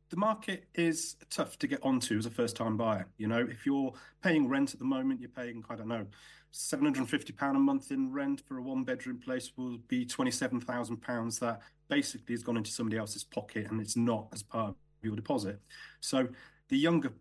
[0.10, 3.08] the market is tough to get onto as a first time buyer.
[3.18, 6.06] You know, if you're paying rent at the moment, you're paying, I don't know,
[6.54, 12.34] £750 a month in rent for a one bedroom place will be £27,000 that basically
[12.34, 15.60] has gone into somebody else's pocket and it's not as part of your deposit.
[16.00, 16.28] So
[16.70, 17.12] the younger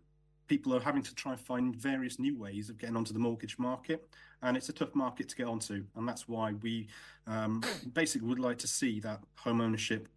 [0.47, 3.57] people are having to try and find various new ways of getting onto the mortgage
[3.57, 4.07] market
[4.43, 6.87] and it's a tough market to get onto and that's why we
[7.25, 10.07] um, basically would like to see that home ownership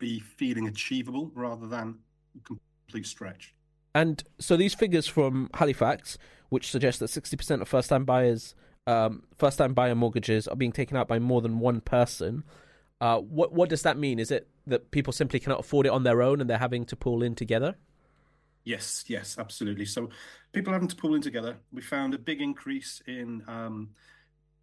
[0.00, 1.98] be feeling achievable rather than
[2.44, 3.54] complete stretch.
[3.94, 8.56] And so these figures from Halifax, which suggest that 60% of first-time buyers,
[8.88, 12.42] um, first-time buyer mortgages are being taken out by more than one person.
[13.00, 14.18] Uh, what what does that mean?
[14.18, 16.96] Is it that people simply cannot afford it on their own and they're having to
[16.96, 17.76] pull in together?
[18.64, 19.86] Yes, yes, absolutely.
[19.86, 20.10] So
[20.52, 21.56] people having to pull in together.
[21.72, 23.90] We found a big increase in um,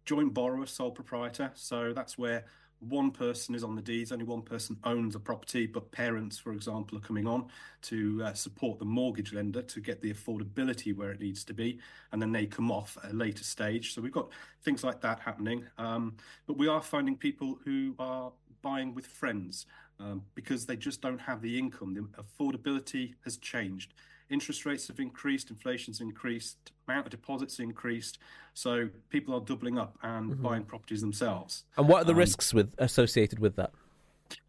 [0.04, 1.50] joint borrower, sole proprietor.
[1.54, 2.44] So that's where
[2.80, 6.52] one person is on the deeds, only one person owns a property, but parents, for
[6.52, 7.46] example, are coming on
[7.82, 11.78] to uh, support the mortgage lender to get the affordability where it needs to be,
[12.12, 13.94] and then they come off at a later stage.
[13.94, 14.28] So we've got
[14.62, 15.64] things like that happening.
[15.76, 19.66] Um, but we are finding people who are buying with friends
[20.00, 21.94] um, because they just don't have the income.
[21.94, 23.94] The affordability has changed.
[24.30, 28.18] Interest rates have increased, inflation's increased, amount of deposits increased.
[28.52, 31.64] So people are doubling up and buying properties themselves.
[31.76, 33.70] And what are the Um, risks with associated with that?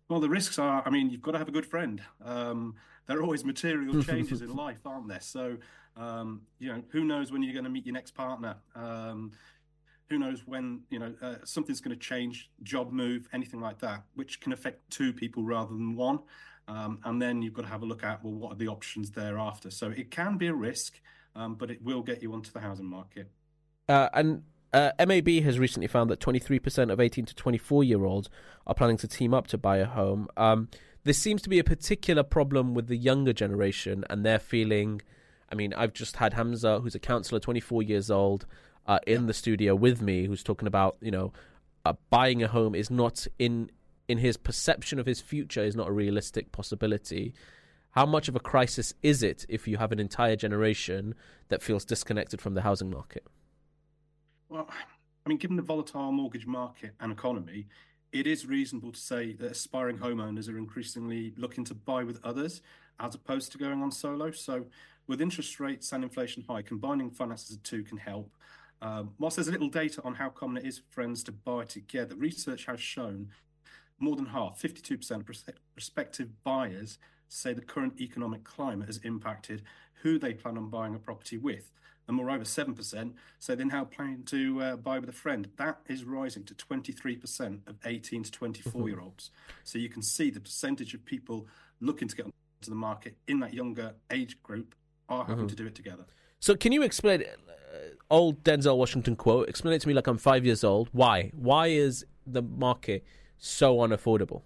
[0.10, 2.02] Well, the risks are, I mean, you've got to have a good friend.
[2.24, 5.22] Um, there are always material changes in life, aren't there?
[5.22, 5.58] So,
[5.96, 8.58] um, you know, who knows when you're going to meet your next partner?
[8.76, 9.32] Um,
[10.10, 14.04] who knows when, you know, uh, something's going to change, job move, anything like that,
[14.16, 16.20] which can affect two people rather than one.
[16.70, 19.12] Um, and then you've got to have a look at well, what are the options
[19.12, 19.72] thereafter?
[19.72, 21.02] So it can be a risk,
[21.36, 23.32] um, but it will get you onto the housing market.
[23.88, 28.30] Uh, and uh, MAB has recently found that 23% of 18 to 24 year olds
[28.68, 30.28] are planning to team up to buy a home.
[30.38, 30.70] Um,
[31.04, 35.02] this seems to be a particular problem with the younger generation, and they're feeling.
[35.52, 38.46] I mean, I've just had Hamza, who's a councillor, 24 years old,
[38.86, 41.34] uh, in the studio with me, who's talking about, you know,
[41.86, 43.72] uh, buying a home is not in
[44.10, 47.34] in his perception of his future is not a realistic possibility.
[47.92, 51.14] How much of a crisis is it if you have an entire generation
[51.50, 53.26] that feels disconnected from the housing market?
[54.50, 54.68] Well,
[55.26, 57.68] I mean, given the volatile mortgage market and economy,
[58.12, 62.62] it is reasonable to say that aspiring homeowners are increasingly looking to buy with others
[63.00, 64.32] as opposed to going on solo.
[64.32, 64.66] So,
[65.08, 68.36] with interest rates and inflation high, combining finances of two can help.
[68.82, 71.66] Um, whilst there's a little data on how common it is for friends to buy
[71.66, 73.30] together, research has shown
[74.00, 75.26] more than half, 52% of
[75.74, 79.62] prospective buyers say the current economic climate has impacted
[80.02, 81.72] who they plan on buying a property with
[82.10, 85.48] and moreover, 7% say they're now planning to uh, buy with a friend.
[85.58, 89.30] That is rising to 23% of 18 to 24 year olds.
[89.64, 91.46] So you can see the percentage of people
[91.80, 92.34] looking to get onto
[92.68, 94.74] the market in that younger age group
[95.08, 95.48] are having mm-hmm.
[95.50, 96.06] to do it together.
[96.40, 97.78] So can you explain uh,
[98.10, 99.48] old Denzel Washington quote?
[99.48, 100.90] Explain it to me like I'm five years old.
[100.92, 101.30] Why?
[101.36, 103.06] Why is the market
[103.40, 104.42] so unaffordable?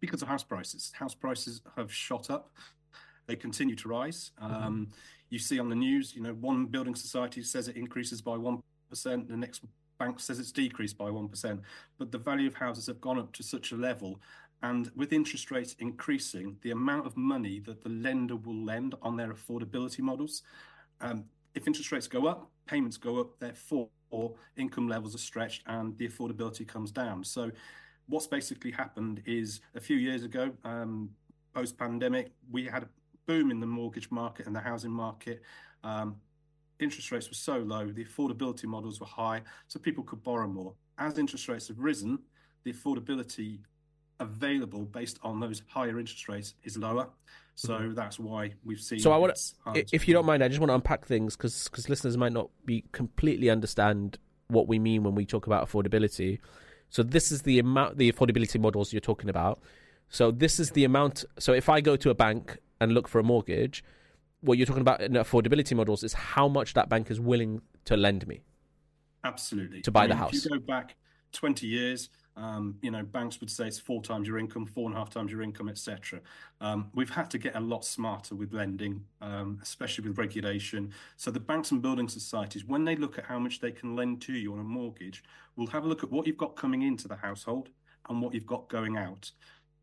[0.00, 0.92] Because of house prices.
[0.94, 2.50] House prices have shot up.
[3.26, 4.32] They continue to rise.
[4.42, 4.54] Mm-hmm.
[4.54, 4.88] Um,
[5.30, 8.60] you see on the news, you know, one building society says it increases by 1%,
[8.92, 9.62] the next
[9.98, 11.60] bank says it's decreased by 1%.
[11.98, 14.20] But the value of houses have gone up to such a level.
[14.62, 19.16] And with interest rates increasing, the amount of money that the lender will lend on
[19.16, 20.42] their affordability models,
[21.00, 23.88] um, if interest rates go up, payments go up, therefore
[24.56, 27.24] income levels are stretched and the affordability comes down.
[27.24, 27.50] So,
[28.06, 31.10] what's basically happened is a few years ago, um,
[31.54, 32.88] post pandemic, we had a
[33.26, 35.42] boom in the mortgage market and the housing market.
[35.84, 36.16] Um,
[36.80, 40.74] interest rates were so low, the affordability models were high, so people could borrow more.
[40.98, 42.18] As interest rates have risen,
[42.64, 43.60] the affordability
[44.22, 47.08] available based on those higher interest rates is lower.
[47.54, 47.94] So mm-hmm.
[47.94, 48.98] that's why we've seen.
[48.98, 51.68] So I want to, if you don't mind, I just want to unpack things because
[51.68, 56.38] because listeners might not be completely understand what we mean when we talk about affordability.
[56.88, 59.60] So this is the amount, the affordability models you're talking about.
[60.08, 61.24] So this is the amount.
[61.38, 63.84] So if I go to a bank and look for a mortgage,
[64.40, 67.96] what you're talking about in affordability models is how much that bank is willing to
[67.96, 68.42] lend me.
[69.24, 69.82] Absolutely.
[69.82, 70.34] To buy I mean, the house.
[70.34, 70.96] If you go back
[71.32, 74.96] 20 years, um, you know, banks would say it's four times your income, four and
[74.96, 76.20] a half times your income, etc.
[76.60, 80.92] Um, we've had to get a lot smarter with lending, um, especially with regulation.
[81.16, 84.22] So the banks and building societies, when they look at how much they can lend
[84.22, 85.22] to you on a mortgage,
[85.56, 87.68] will have a look at what you've got coming into the household
[88.08, 89.30] and what you've got going out.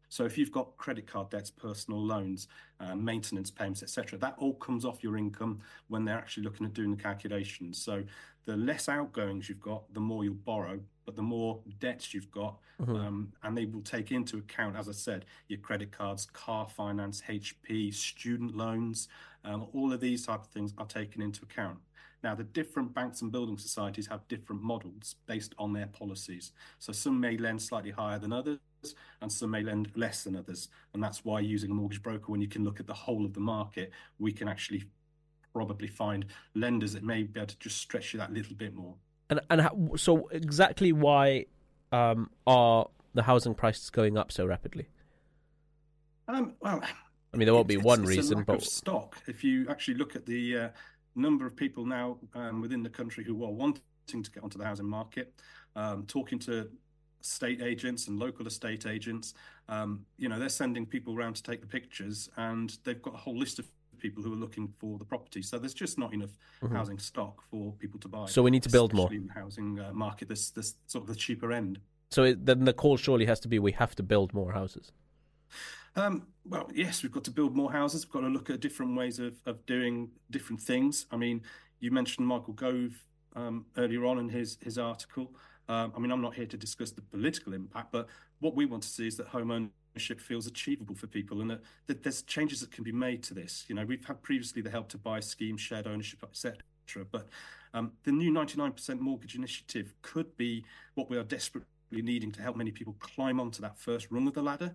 [0.09, 2.47] So if you've got credit card debts, personal loans,
[2.79, 6.73] uh, maintenance payments, etc., that all comes off your income when they're actually looking at
[6.73, 7.79] doing the calculations.
[7.79, 8.03] So
[8.49, 12.57] the less outgoings you've got, the more you'll borrow, but the more debts you've got,
[12.81, 12.95] mm-hmm.
[12.95, 17.21] um, and they will take into account, as I said, your credit cards, car finance,
[17.29, 19.07] HP, student loans,
[19.45, 21.77] um, all of these type of things are taken into account.
[22.23, 26.51] Now, the different banks and building societies have different models based on their policies.
[26.79, 28.57] So some may lend slightly higher than others,
[29.21, 30.69] and some may lend less than others.
[30.95, 33.33] And that's why using a mortgage broker, when you can look at the whole of
[33.33, 34.85] the market, we can actually
[35.53, 38.95] probably find lenders that may be able to just stretch you that little bit more.
[39.29, 41.45] And and how, so exactly why
[41.91, 44.87] um, are the housing prices going up so rapidly?
[46.27, 46.81] Um, well,
[47.33, 49.17] I mean, there won't be one reason, but stock.
[49.27, 50.69] If you actually look at the uh,
[51.15, 53.81] number of people now um, within the country who are wanting
[54.23, 55.33] to get onto the housing market,
[55.75, 56.69] um, talking to
[57.21, 59.33] state agents and local estate agents.
[59.67, 63.17] Um, you know, they're sending people around to take the pictures, and they've got a
[63.17, 63.67] whole list of
[63.99, 65.41] people who are looking for the property.
[65.41, 66.31] So there's just not enough
[66.61, 66.75] mm-hmm.
[66.75, 68.25] housing stock for people to buy.
[68.25, 69.11] So we need to build more.
[69.13, 71.79] In the housing uh, market, this this sort of the cheaper end.
[72.11, 74.91] So it, then the call surely has to be we have to build more houses.
[75.95, 78.05] Um, well, yes, we've got to build more houses.
[78.05, 81.05] We've got to look at different ways of, of doing different things.
[81.11, 81.41] I mean,
[81.79, 82.93] you mentioned Michael Gove
[83.35, 85.31] um, earlier on in his his article.
[85.67, 88.07] Um, I mean, I'm not here to discuss the political impact, but
[88.39, 89.51] what we want to see is that home
[89.99, 93.33] ownership feels achievable for people and that, that there's changes that can be made to
[93.33, 93.65] this.
[93.67, 96.55] You know, we've had previously the help to buy scheme, shared ownership, etc.
[97.11, 97.27] But
[97.73, 102.55] um, the new 99% mortgage initiative could be what we are desperately needing to help
[102.55, 104.73] many people climb onto that first rung of the ladder,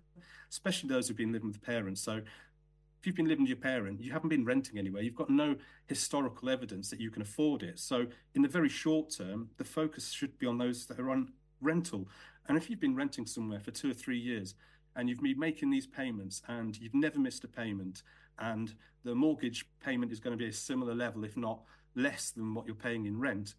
[0.50, 2.02] especially those who've been living with parents.
[2.02, 5.30] So if you've been living with your parent, you haven't been renting anywhere, you've got
[5.30, 5.56] no
[5.87, 7.78] historical evidence that you can afford it.
[7.78, 11.32] So, in the very short term, the focus should be on those that are on
[11.60, 12.08] rental.
[12.48, 14.54] And if you've been renting somewhere for two or three years,
[14.96, 18.02] and you've been making these payments and you've never missed a payment,
[18.38, 21.61] and the mortgage payment is going to be a similar level, if not
[21.94, 23.54] less than what you're paying in rent,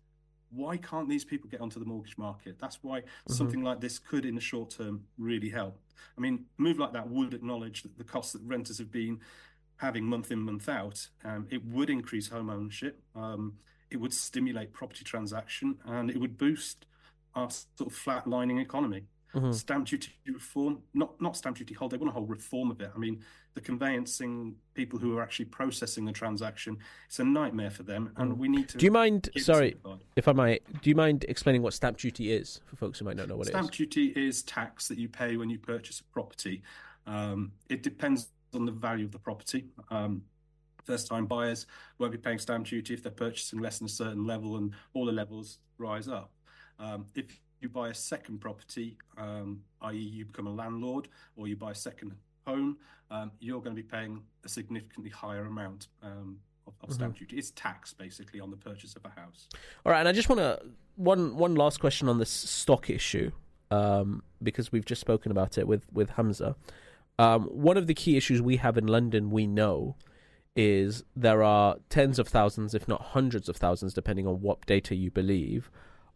[0.51, 2.57] why can't these people get onto the mortgage market?
[2.59, 3.33] That's why mm-hmm.
[3.33, 5.79] something like this could, in the short term, really help.
[6.17, 9.19] I mean, a move like that would acknowledge that the costs that renters have been
[9.77, 11.07] having month in, month out.
[11.23, 13.01] Um, it would increase home ownership.
[13.15, 13.53] Um,
[13.91, 16.85] it would stimulate property transaction, and it would boost
[17.33, 19.03] our sort of flatlining economy.
[19.35, 19.51] Mm-hmm.
[19.51, 21.91] Stamp duty reform, not not stamp duty hold.
[21.91, 22.89] They want a whole reform of it.
[22.95, 23.21] I mean,
[23.53, 28.31] the conveyancing people who are actually processing the transaction, it's a nightmare for them, and
[28.31, 28.37] mm.
[28.37, 28.77] we need to.
[28.77, 29.29] Do you mind?
[29.37, 29.75] Sorry,
[30.15, 33.17] if I might, do you mind explaining what stamp duty is for folks who might
[33.17, 33.75] not know what stamp it is?
[33.75, 36.63] Stamp duty is tax that you pay when you purchase a property.
[37.05, 39.65] Um, it depends on the value of the property.
[39.91, 40.23] Um,
[40.85, 41.67] first time buyers
[41.97, 45.05] won't be paying stamp duty if they're purchasing less than a certain level, and all
[45.05, 46.31] the levels rise up.
[46.79, 51.55] Um, if you buy a second property, um, i.e., you become a landlord, or you
[51.55, 52.13] buy a second
[52.45, 52.77] home,
[53.11, 56.37] um, you're going to be paying a significantly higher amount um,
[56.67, 57.25] of, of stamp mm-hmm.
[57.25, 57.37] duty.
[57.37, 59.47] It's tax basically on the purchase of a house.
[59.85, 60.59] All right, and I just want to
[60.95, 63.31] one one last question on this stock issue
[63.71, 66.55] um, because we've just spoken about it with with Hamza.
[67.17, 69.95] Um, one of the key issues we have in London, we know,
[70.55, 74.95] is there are tens of thousands, if not hundreds of thousands, depending on what data
[74.95, 75.71] you believe,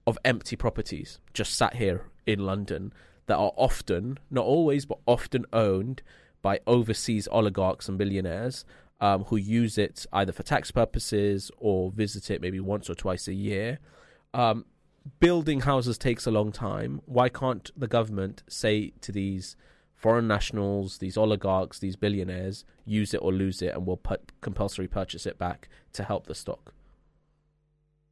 [0.08, 2.94] of empty properties just sat here in London
[3.28, 6.02] that are often, not always, but often owned
[6.42, 8.66] by overseas oligarchs and billionaires
[9.02, 13.28] um, who use it either for tax purposes or visit it maybe once or twice
[13.28, 13.80] a year.
[14.34, 14.66] Um,
[15.20, 17.02] building houses takes a long time.
[17.06, 19.56] Why can't the government say to these
[19.96, 24.88] foreign nationals, these oligarchs, these billionaires, use it or lose it, and we'll put compulsory
[24.88, 26.74] purchase it back to help the stock?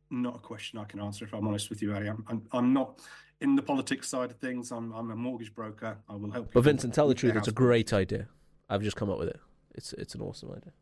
[0.09, 2.07] Not a question I can answer if I'm honest with you, Ali.
[2.07, 2.99] I'm, I'm, I'm not
[3.41, 4.71] in the politics side of things.
[4.71, 5.97] I'm, I'm a mortgage broker.
[6.09, 6.51] I will help.
[6.53, 7.35] But Vincent, tell the truth.
[7.35, 8.27] It's a great idea.
[8.69, 9.39] I've just come up with it.
[9.75, 10.73] It's it's an awesome idea.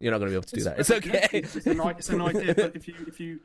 [0.00, 0.78] You're not going to be able to do that.
[0.78, 1.28] It's okay.
[1.32, 3.40] It's, it's, an, it's an idea, but if you if you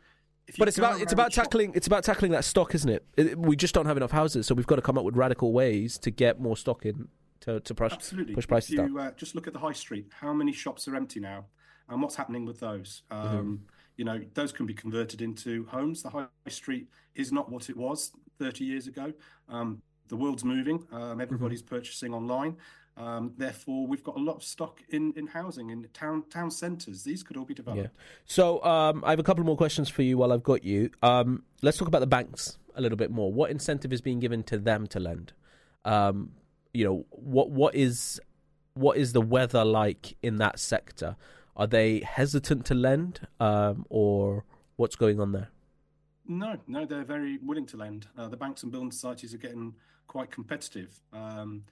[0.58, 3.06] but it's about it's about tackling shop, it's about tackling that stock, isn't it?
[3.18, 3.38] it?
[3.38, 5.98] We just don't have enough houses, so we've got to come up with radical ways
[6.00, 7.08] to get more stock in
[7.42, 8.36] to to push, Absolutely.
[8.36, 9.00] push prices if you, down.
[9.00, 10.12] Uh, just look at the high street.
[10.20, 11.46] How many shops are empty now,
[11.90, 13.04] and what's happening with those?
[13.10, 13.56] Um, mm-hmm.
[13.98, 16.02] You know, those can be converted into homes.
[16.02, 19.14] The high street is not what it was 30 years ago.
[19.48, 20.86] Um, the world's moving.
[20.92, 21.76] Um, everybody's mm-hmm.
[21.76, 22.58] purchasing online.
[22.96, 27.04] Um, therefore, we've got a lot of stock in, in housing in town town centres.
[27.04, 27.84] These could all be developed.
[27.84, 28.02] Yeah.
[28.26, 30.92] So um, I have a couple more questions for you while I've got you.
[31.02, 33.32] Um, let's talk about the banks a little bit more.
[33.34, 35.34] What incentive is being given to them to lend?
[35.86, 36.32] Um,
[36.74, 38.22] you know, what what is
[38.76, 41.16] what is the weather like in that sector?
[41.56, 44.44] Are they hesitant to lend, um, or
[44.76, 45.50] what's going on there?
[46.28, 48.08] No, no, they're very willing to lend.
[48.18, 49.74] Uh, the banks and building societies are getting
[50.08, 51.00] quite competitive.
[51.12, 51.64] Um,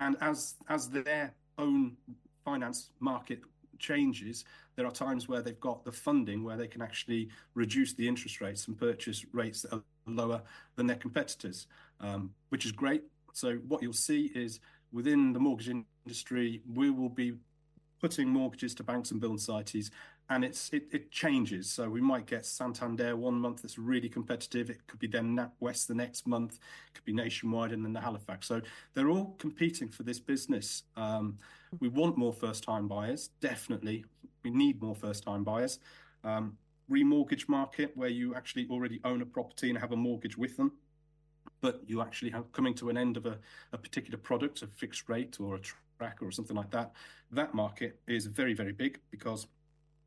[0.00, 1.96] and as as their own
[2.44, 3.40] finance market
[3.78, 8.06] changes, there are times where they've got the funding where they can actually reduce the
[8.06, 10.42] interest rates and purchase rates that are lower
[10.76, 11.66] than their competitors,
[12.00, 13.02] um, which is great.
[13.32, 14.60] So what you'll see is
[14.92, 15.70] within the mortgage
[16.06, 17.34] industry, we will be
[18.00, 19.90] putting mortgages to banks and building societies
[20.28, 21.70] and it's it, it changes.
[21.70, 24.70] So we might get Santander one month that's really competitive.
[24.70, 26.54] It could be then NatWest the next month.
[26.88, 28.46] It could be Nationwide and then the Halifax.
[28.46, 28.60] So
[28.94, 30.82] they're all competing for this business.
[30.96, 31.38] Um,
[31.80, 34.04] we want more first-time buyers, definitely.
[34.42, 35.78] We need more first-time buyers.
[36.24, 36.58] Um,
[36.90, 40.72] remortgage market where you actually already own a property and have a mortgage with them,
[41.60, 43.38] but you actually have coming to an end of a,
[43.72, 45.85] a particular product, a fixed rate or a tracker
[46.20, 46.92] or something like that.
[47.32, 49.46] That market is very, very big because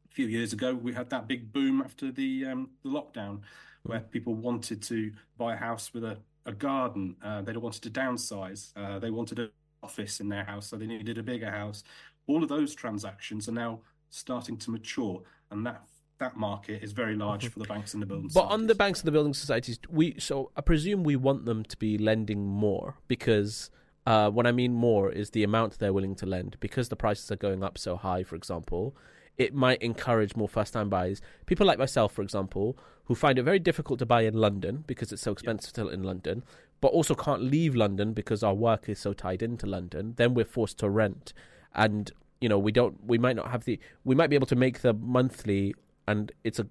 [0.09, 3.41] a few years ago, we had that big boom after the um, the lockdown,
[3.83, 7.15] where people wanted to buy a house with a, a garden.
[7.23, 8.71] Uh, they wanted to downsize.
[8.75, 9.51] Uh, they wanted an
[9.83, 11.83] office in their house, so they needed a bigger house.
[12.27, 15.21] All of those transactions are now starting to mature,
[15.51, 15.83] and that
[16.19, 17.53] that market is very large mm-hmm.
[17.53, 18.29] for the banks and the building.
[18.33, 21.63] But on the banks and the building societies, we so I presume we want them
[21.65, 23.69] to be lending more because.
[24.09, 27.29] Uh, what I mean more is the amount they're willing to lend because the prices
[27.31, 28.23] are going up so high.
[28.23, 28.95] For example,
[29.37, 31.21] it might encourage more first time buyers.
[31.45, 35.11] People like myself, for example, who find it very difficult to buy in London because
[35.11, 36.43] it's so expensive still in London,
[36.81, 40.43] but also can't leave London because our work is so tied into London, then we're
[40.43, 41.31] forced to rent.
[41.75, 42.11] And,
[42.41, 44.81] you know, we don't we might not have the we might be able to make
[44.81, 45.75] the monthly
[46.07, 46.65] and it's a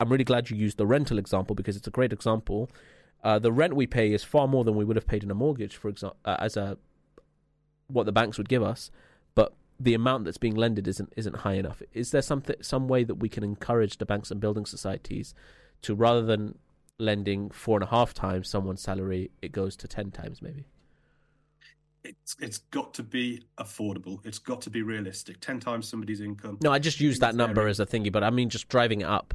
[0.00, 2.68] I'm really glad you used the rental example because it's a great example.
[3.22, 5.34] Uh, the rent we pay is far more than we would have paid in a
[5.34, 6.76] mortgage, for example, uh, as a
[7.86, 8.90] what the banks would give us
[9.34, 11.82] But the amount that's being lended isn't isn't high enough.
[11.92, 15.34] Is there something some way that we can encourage the banks and building societies
[15.82, 16.58] to rather than
[16.98, 20.66] lending four and a half times someone's salary, it goes to ten times maybe?
[22.04, 24.24] it's it's got to be affordable.
[24.24, 25.40] It's got to be realistic.
[25.40, 26.58] Ten times somebody's income.
[26.62, 29.06] No, I just use that number as a thingy, but I mean just driving it
[29.06, 29.34] up.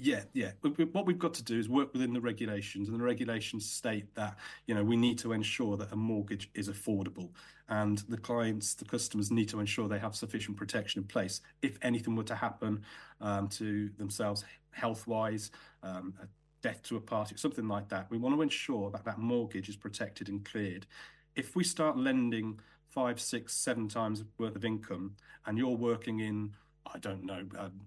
[0.00, 0.52] Yeah, yeah.
[0.62, 4.36] What we've got to do is work within the regulations, and the regulations state that
[4.66, 7.30] you know we need to ensure that a mortgage is affordable,
[7.68, 11.78] and the clients, the customers, need to ensure they have sufficient protection in place if
[11.82, 12.84] anything were to happen
[13.20, 15.50] um, to themselves, health-wise,
[15.82, 16.26] um, a
[16.62, 18.08] death to a party, something like that.
[18.08, 20.86] We want to ensure that that mortgage is protected and cleared.
[21.34, 26.52] If we start lending five, six, seven times worth of income, and you're working in,
[26.86, 27.44] I don't know.
[27.58, 27.80] Um,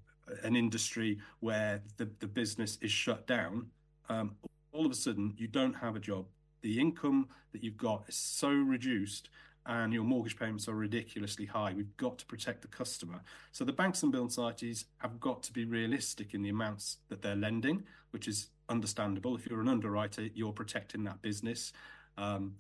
[0.43, 3.67] an industry where the, the business is shut down,
[4.09, 4.35] um,
[4.71, 6.25] all of a sudden you don't have a job.
[6.61, 9.29] The income that you've got is so reduced
[9.65, 11.73] and your mortgage payments are ridiculously high.
[11.73, 13.21] We've got to protect the customer.
[13.51, 17.21] So the banks and building societies have got to be realistic in the amounts that
[17.21, 19.35] they're lending, which is understandable.
[19.35, 21.73] If you're an underwriter, you're protecting that business.
[22.17, 22.55] Um,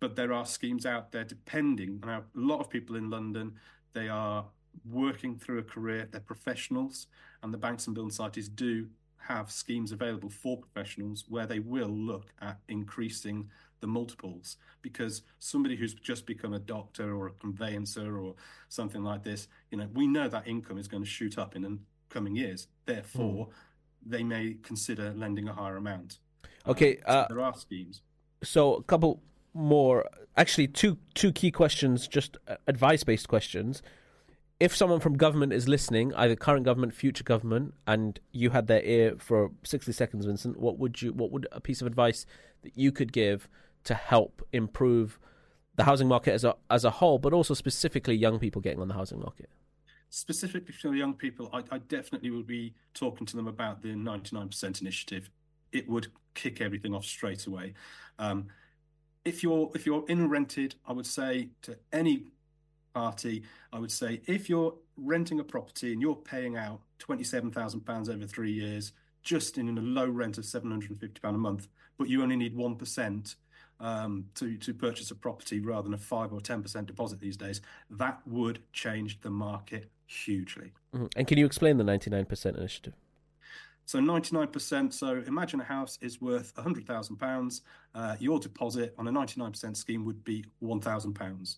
[0.00, 2.00] but there are schemes out there depending.
[2.04, 3.54] Now, a lot of people in London,
[3.92, 4.44] they are
[4.88, 7.06] working through a career, they're professionals,
[7.42, 8.88] and the banks and building societies do
[9.18, 13.50] have schemes available for professionals where they will look at increasing
[13.80, 18.34] the multiples because somebody who's just become a doctor or a conveyancer or
[18.68, 21.62] something like this, you know, we know that income is going to shoot up in
[21.62, 22.68] the coming years.
[22.86, 23.48] Therefore,
[24.04, 26.18] they may consider lending a higher amount.
[26.66, 28.02] Okay, Um, so uh, there are schemes.
[28.42, 29.20] So a couple
[29.54, 33.82] more, actually two two key questions, just advice based questions.
[34.60, 38.82] If someone from government is listening, either current government, future government, and you had their
[38.82, 42.26] ear for sixty seconds, Vincent, what would you what would a piece of advice
[42.62, 43.48] that you could give
[43.84, 45.20] to help improve
[45.76, 48.88] the housing market as a as a whole, but also specifically young people getting on
[48.88, 49.48] the housing market?
[50.10, 54.80] specifically for young people, I, I definitely would be talking to them about the 99%
[54.80, 55.30] initiative.
[55.72, 57.74] It would kick everything off straight away.
[58.18, 58.46] Um,
[59.24, 62.24] if you're if you're in rented, I would say to any
[62.98, 63.42] party,
[63.72, 68.08] I would say if you're renting a property and you're paying out twenty-seven thousand pounds
[68.08, 68.92] over three years,
[69.22, 72.22] just in a low rent of seven hundred and fifty pound a month, but you
[72.22, 73.36] only need one percent
[73.80, 77.36] um, to to purchase a property rather than a five or ten percent deposit these
[77.36, 80.72] days, that would change the market hugely.
[80.94, 81.12] Mhm.
[81.16, 82.94] And can you explain the ninety nine percent initiative?
[83.88, 84.92] So 99%.
[84.92, 87.60] So imagine a house is worth £100,000.
[87.94, 91.56] Uh, your deposit on a 99% scheme would be £1,000.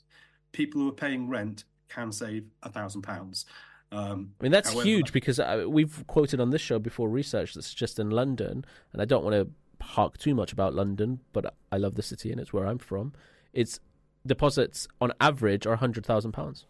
[0.53, 3.45] People who are paying rent can save a £1,000.
[3.93, 7.55] Um, I mean, that's however, huge because uh, we've quoted on this show before research
[7.55, 11.55] that's just in London, and I don't want to hark too much about London, but
[11.73, 13.13] I love the city and it's where I'm from.
[13.53, 13.81] It's
[14.25, 16.67] deposits on average are hundred thousand pounds.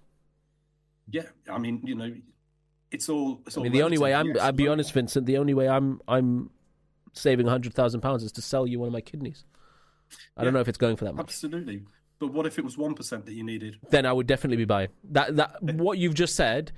[1.11, 2.15] Yeah, I mean, you know,
[2.91, 3.43] it's all.
[3.47, 5.27] It's I all mean, the only way I'm, yes, I'll be honest, Vincent.
[5.27, 6.51] The only way I'm, I'm
[7.13, 9.45] saving hundred thousand pounds is to sell you one of my kidneys.
[10.37, 11.27] I don't know if it's going for that much.
[11.27, 11.83] Absolutely.
[12.21, 13.79] But what if it was 1% that you needed?
[13.89, 15.37] Then I would definitely be buying that.
[15.37, 16.71] That what you've just said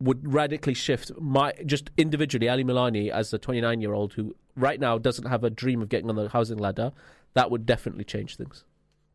[0.00, 4.80] would radically shift my just individually Ali Milani as a 29 year old who right
[4.80, 6.92] now doesn't have a dream of getting on the housing ladder.
[7.34, 8.64] That would definitely change things.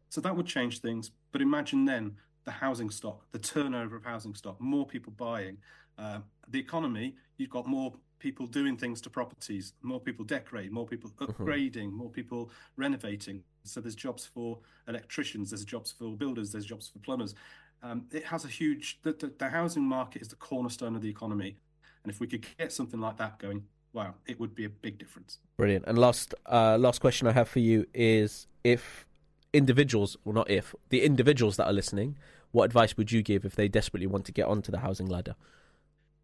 [0.10, 1.12] So that would change things.
[1.34, 2.16] But imagine then
[2.46, 5.58] the housing stock, the turnover of housing stock, more people buying,
[5.98, 7.16] um, the economy.
[7.38, 7.96] You've got more
[8.26, 13.44] people doing things to properties, more people decorating, more people upgrading, more people renovating.
[13.66, 14.58] So there's jobs for
[14.88, 17.36] electricians, there's jobs for builders, there's jobs for plumbers.
[17.84, 18.98] Um, it has a huge.
[19.04, 21.58] The, the, the housing market is the cornerstone of the economy,
[22.02, 24.98] and if we could get something like that going, wow, it would be a big
[24.98, 25.38] difference.
[25.56, 25.86] Brilliant.
[25.86, 29.06] And last, uh, last question I have for you is: if
[29.54, 32.18] individuals, well, not if the individuals that are listening,
[32.54, 35.36] what advice would you give if they desperately want to get onto the housing ladder?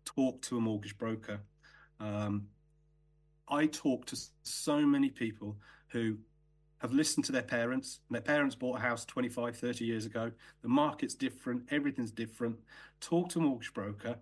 [0.06, 1.40] talk to a mortgage broker.
[2.02, 2.48] Um,
[3.48, 5.58] I talk to so many people
[5.90, 6.18] who
[6.80, 10.32] have listened to their parents, and their parents bought a house 25, 30 years ago.
[10.64, 12.58] The market's different, everything's different.
[13.02, 14.16] Talk to a mortgage broker.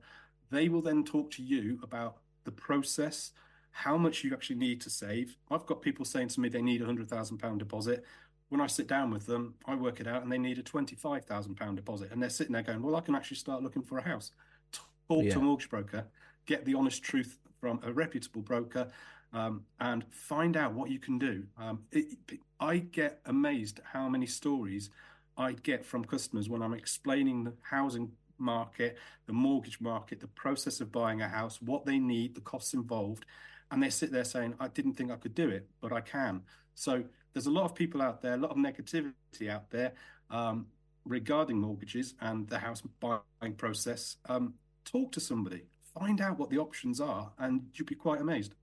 [0.51, 3.31] They will then talk to you about the process,
[3.71, 5.37] how much you actually need to save.
[5.49, 8.03] I've got people saying to me they need a £100,000 deposit.
[8.49, 11.75] When I sit down with them, I work it out and they need a £25,000
[11.75, 12.11] deposit.
[12.11, 14.31] And they're sitting there going, Well, I can actually start looking for a house
[14.71, 15.33] talk Yeah.
[15.33, 16.07] to a mortgage broker,
[16.45, 18.87] get the honest truth from a reputable broker,
[19.33, 21.43] um, and find out what you can do.
[21.57, 22.17] Um, it,
[22.59, 24.89] I get amazed how many stories
[25.37, 30.81] I get from customers when I'm explaining the housing market, the mortgage market, the process
[30.81, 33.25] of buying a house, what they need, the costs involved,
[33.71, 36.41] and they sit there saying, "I didn't think I could do it, but I can."
[36.75, 37.03] So
[37.33, 39.93] there's a lot of people out there, a lot of negativity out there
[40.29, 40.67] um,
[41.05, 44.17] regarding mortgages and the house buying process.
[44.27, 44.55] Um,
[44.85, 45.63] talk to somebody,
[45.99, 48.53] find out what the options are, and you'd be quite amazed.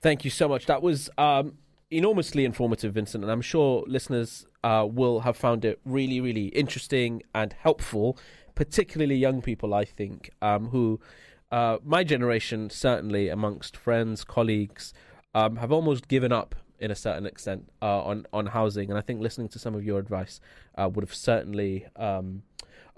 [0.00, 0.66] Thank you so much.
[0.66, 1.58] That was um,
[1.90, 7.22] enormously informative, Vincent, and I'm sure listeners uh, will have found it really, really interesting
[7.34, 8.18] and helpful,
[8.54, 11.00] particularly young people, I think, um, who,
[11.50, 14.92] uh, my generation, certainly amongst friends, colleagues,
[15.34, 19.02] um, have almost given up in a certain extent uh, on on housing, and I
[19.02, 20.40] think listening to some of your advice
[20.76, 22.42] uh, would have certainly um,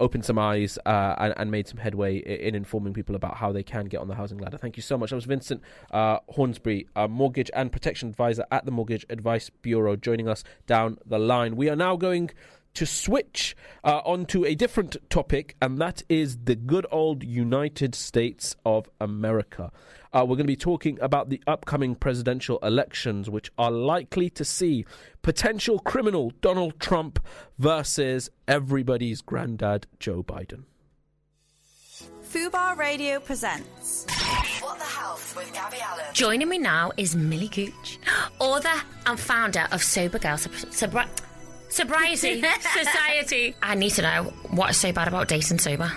[0.01, 3.63] opened some eyes uh, and, and, made some headway in informing people about how they
[3.63, 4.59] can get on the housing ladder.
[4.59, 5.11] Thank you so much.
[5.11, 10.29] That was Vincent uh, Hornsby, mortgage and protection advisor at the Mortgage Advice Bureau, joining
[10.29, 11.57] us down the line.
[11.57, 12.31] We are now going
[12.75, 18.55] to switch uh, onto a different topic, and that is the good old United States
[18.65, 19.73] of America.
[20.13, 24.45] Uh, we're going to be talking about the upcoming presidential elections, which are likely to
[24.45, 24.85] see
[25.23, 27.19] potential criminal Donald Trump
[27.59, 30.65] versus everybody's granddad, Joe Biden.
[32.33, 34.07] Fubar Radio presents
[34.61, 36.05] What the Health with Gabby Allen.
[36.13, 37.99] Joining me now is Millie Gooch,
[38.39, 41.09] author and founder of Sober Girl Sub-
[41.69, 43.55] Sobriety Society.
[43.63, 45.91] I need to know what is so bad about dating sober.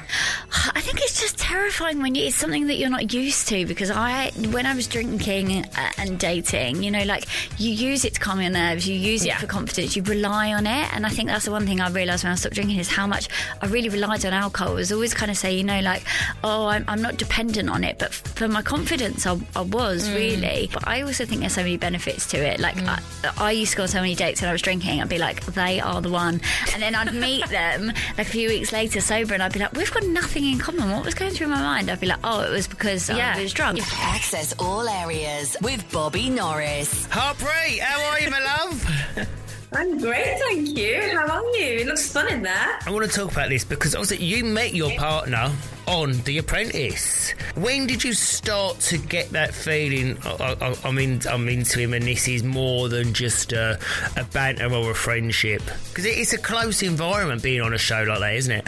[0.74, 3.65] I think it's just terrifying when it's something that you're not used to.
[3.65, 5.65] Because I, when I was drinking
[5.97, 7.26] and dating, you know, like
[7.59, 9.38] you use it to calm your nerves, you use it yeah.
[9.38, 10.93] for confidence, you rely on it.
[10.93, 13.07] And I think that's the one thing I realised when I stopped drinking is how
[13.07, 13.30] much
[13.61, 14.74] I really relied on alcohol.
[14.74, 16.03] I was always kind of say, you know, like,
[16.43, 20.15] oh, I'm, I'm not dependent on it, but for my confidence, I, I was mm.
[20.15, 20.69] really.
[20.74, 22.59] But I also think there's so many benefits to it.
[22.59, 22.88] Like, mm.
[22.88, 25.01] I, I used to go on so many dates when I was drinking.
[25.01, 26.41] I'd be like they are the one.
[26.74, 29.74] And then I'd meet them like a few weeks later sober and I'd be like,
[29.74, 30.91] we've got nothing in common.
[30.91, 31.89] What was going through my mind?
[31.89, 33.34] I'd be like, oh, it was because yeah.
[33.36, 33.80] I was drunk.
[33.99, 37.07] Access all areas with Bobby Norris.
[37.07, 39.28] Harpreet, how are you, my love?
[39.74, 40.99] I'm great, thank you.
[41.13, 41.80] How are you?
[41.80, 42.80] It looks fun in there.
[42.86, 45.49] I want to talk about this because obviously you met your partner
[45.88, 47.32] on The Apprentice.
[47.55, 50.17] When did you start to get that feeling?
[50.26, 53.80] I, am in, I'm into him, and this is more than just a,
[54.17, 55.61] a banter or a friendship.
[55.89, 58.67] Because it's a close environment being on a show like that, isn't it?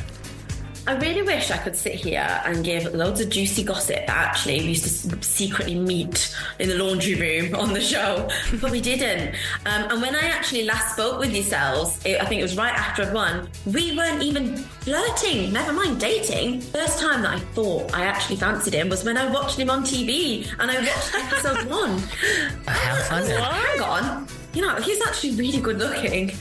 [0.85, 4.59] I really wish I could sit here and give loads of juicy gossip that actually
[4.59, 8.27] we used to secretly meet in the laundry room on the show,
[8.59, 9.33] but we didn't.
[9.65, 12.73] Um, and when I actually last spoke with yourselves, it, I think it was right
[12.73, 16.59] after I'd won, we weren't even flirting, never mind dating.
[16.59, 19.83] First time that I thought I actually fancied him was when I watched him on
[19.83, 21.97] TV and I watched episode one.
[22.67, 23.25] How fun!
[23.25, 26.31] Hang on you know, he's actually really good looking.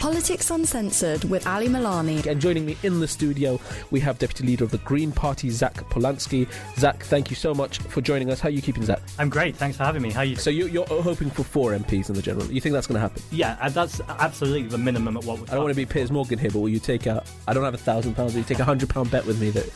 [0.00, 2.24] Politics Uncensored with Ali Milani.
[2.26, 3.58] And joining me in the studio,
[3.90, 6.46] we have Deputy Leader of the Green Party, Zach Polanski.
[6.76, 8.38] Zach, thank you so much for joining us.
[8.38, 9.00] How are you keeping, Zach?
[9.18, 9.56] I'm great.
[9.56, 10.12] Thanks for having me.
[10.12, 10.36] How are you?
[10.36, 12.46] So you, are hoping for four MPs in the general.
[12.52, 13.22] You think that's going to happen?
[13.32, 15.40] Yeah, uh, that's absolutely the minimum at what.
[15.50, 17.24] I don't want to be Piers Morgan here, but will you take a?
[17.48, 18.34] I don't have a thousand pounds.
[18.34, 19.70] Will you take a hundred pound bet with me that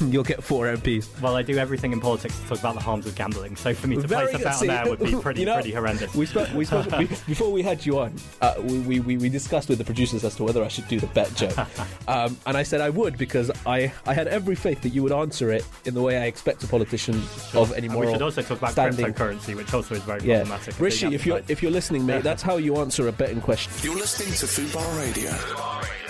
[0.00, 1.20] you'll get four MPs?
[1.20, 3.56] Well, I do everything in politics to talk about the harms of gambling.
[3.56, 5.54] So for me to Very, place a bet on there would be pretty, you know,
[5.54, 6.14] pretty horrendous.
[6.14, 8.14] We spoke, we spoke we, before we had you on.
[8.40, 11.06] Uh, we, we we discussed with the producers as to whether I should do the
[11.08, 11.56] bet joke,
[12.08, 15.12] um, and I said I would because I I had every faith that you would
[15.12, 17.62] answer it in the way I expect a politician sure.
[17.62, 18.02] of any moral.
[18.02, 19.06] And we should also talk about standing.
[19.06, 20.38] cryptocurrency, which also is very yeah.
[20.38, 20.80] problematic.
[20.80, 23.72] Rishi, if you're if you're listening, mate, that's how you answer a betting question.
[23.82, 25.30] You're listening to Fubar Radio.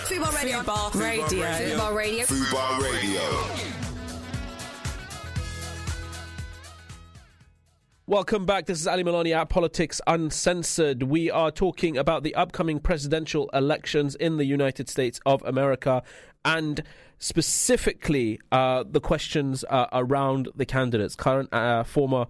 [0.03, 0.59] Fubar Radio.
[0.59, 1.47] Fubar Radio.
[1.77, 2.25] Fubar Radio.
[2.25, 3.92] Fubar Radio.
[8.05, 8.65] Welcome back.
[8.65, 11.03] This is Ali Milani at Politics Uncensored.
[11.03, 16.03] We are talking about the upcoming presidential elections in the United States of America
[16.43, 16.83] and
[17.17, 22.25] specifically uh, the questions uh, around the candidates, current, uh, former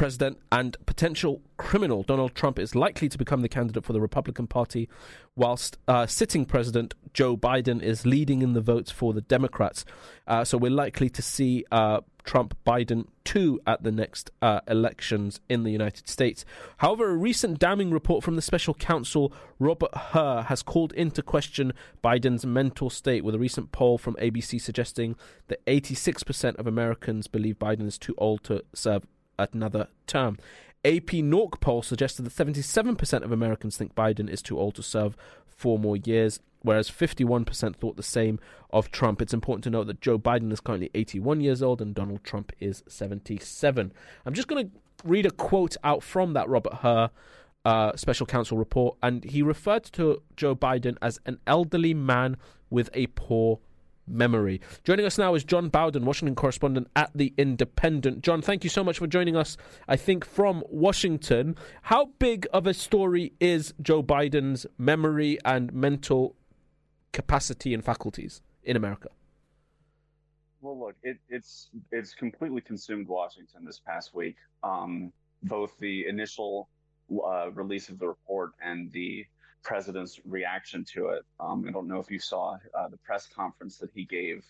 [0.00, 4.46] president and potential criminal Donald Trump is likely to become the candidate for the Republican
[4.46, 4.88] Party,
[5.36, 9.84] whilst uh, sitting president Joe Biden is leading in the votes for the Democrats.
[10.26, 15.38] Uh, so we're likely to see uh, Trump Biden 2 at the next uh, elections
[15.50, 16.46] in the United States.
[16.78, 21.74] However, a recent damning report from the special counsel Robert Hur has called into question
[22.02, 25.16] Biden's mental state, with a recent poll from ABC suggesting
[25.48, 29.04] that 86% of Americans believe Biden is too old to serve
[29.52, 30.38] another term.
[30.84, 35.16] AP NORC poll suggested that 77% of Americans think Biden is too old to serve
[35.46, 39.20] four more years, whereas 51% thought the same of Trump.
[39.20, 42.52] It's important to note that Joe Biden is currently 81 years old and Donald Trump
[42.60, 43.92] is 77.
[44.24, 44.72] I'm just going to
[45.04, 47.10] read a quote out from that Robert Hur
[47.64, 52.36] uh, special counsel report, and he referred to Joe Biden as an elderly man
[52.70, 53.58] with a poor
[54.10, 54.60] memory.
[54.84, 58.22] Joining us now is John Bowden, Washington correspondent at The Independent.
[58.22, 59.56] John, thank you so much for joining us,
[59.88, 61.56] I think, from Washington.
[61.82, 66.34] How big of a story is Joe Biden's memory and mental
[67.12, 69.08] capacity and faculties in America?
[70.60, 74.36] Well, look, it, it's it's completely consumed Washington this past week.
[74.62, 76.68] Um, both the initial
[77.10, 79.26] uh, release of the report and the
[79.62, 81.24] president's reaction to it.
[81.38, 84.44] Um, I don't know if you saw uh, the press conference that he gave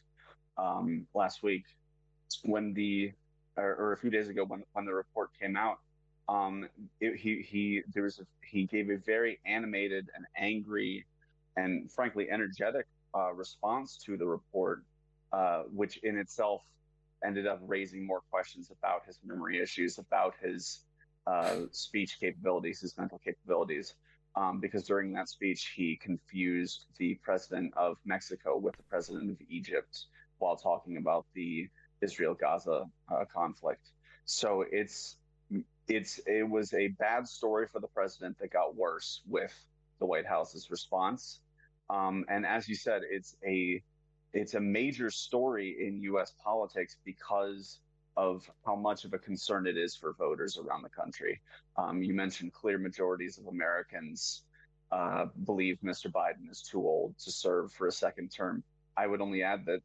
[0.56, 1.64] um, last week
[2.44, 3.12] when the
[3.56, 5.78] or, or, a few days ago when when the report came out.
[6.28, 6.68] Um,
[7.00, 11.04] it, he he there was a, he gave a very animated and angry
[11.56, 14.84] and frankly energetic uh, response to the report,
[15.32, 16.62] uh, which in itself
[17.24, 20.80] ended up raising more questions about his memory issues, about his
[21.26, 23.94] uh, speech capabilities, his mental capabilities.
[24.36, 29.36] Um, because during that speech, he confused the president of Mexico with the president of
[29.48, 30.06] Egypt
[30.38, 31.68] while talking about the
[32.00, 33.90] Israel Gaza uh, conflict.
[34.24, 35.16] So it's
[35.88, 39.52] it's it was a bad story for the president that got worse with
[39.98, 41.40] the White House's response.
[41.88, 43.82] Um, and as you said, it's a
[44.32, 46.32] it's a major story in U.S.
[46.42, 47.80] politics because
[48.16, 51.40] of how much of a concern it is for voters around the country.
[51.76, 54.42] Um, you mentioned clear majorities of Americans
[54.92, 56.10] uh, believe Mr.
[56.10, 58.62] Biden is too old to serve for a second term.
[58.96, 59.80] I would only add that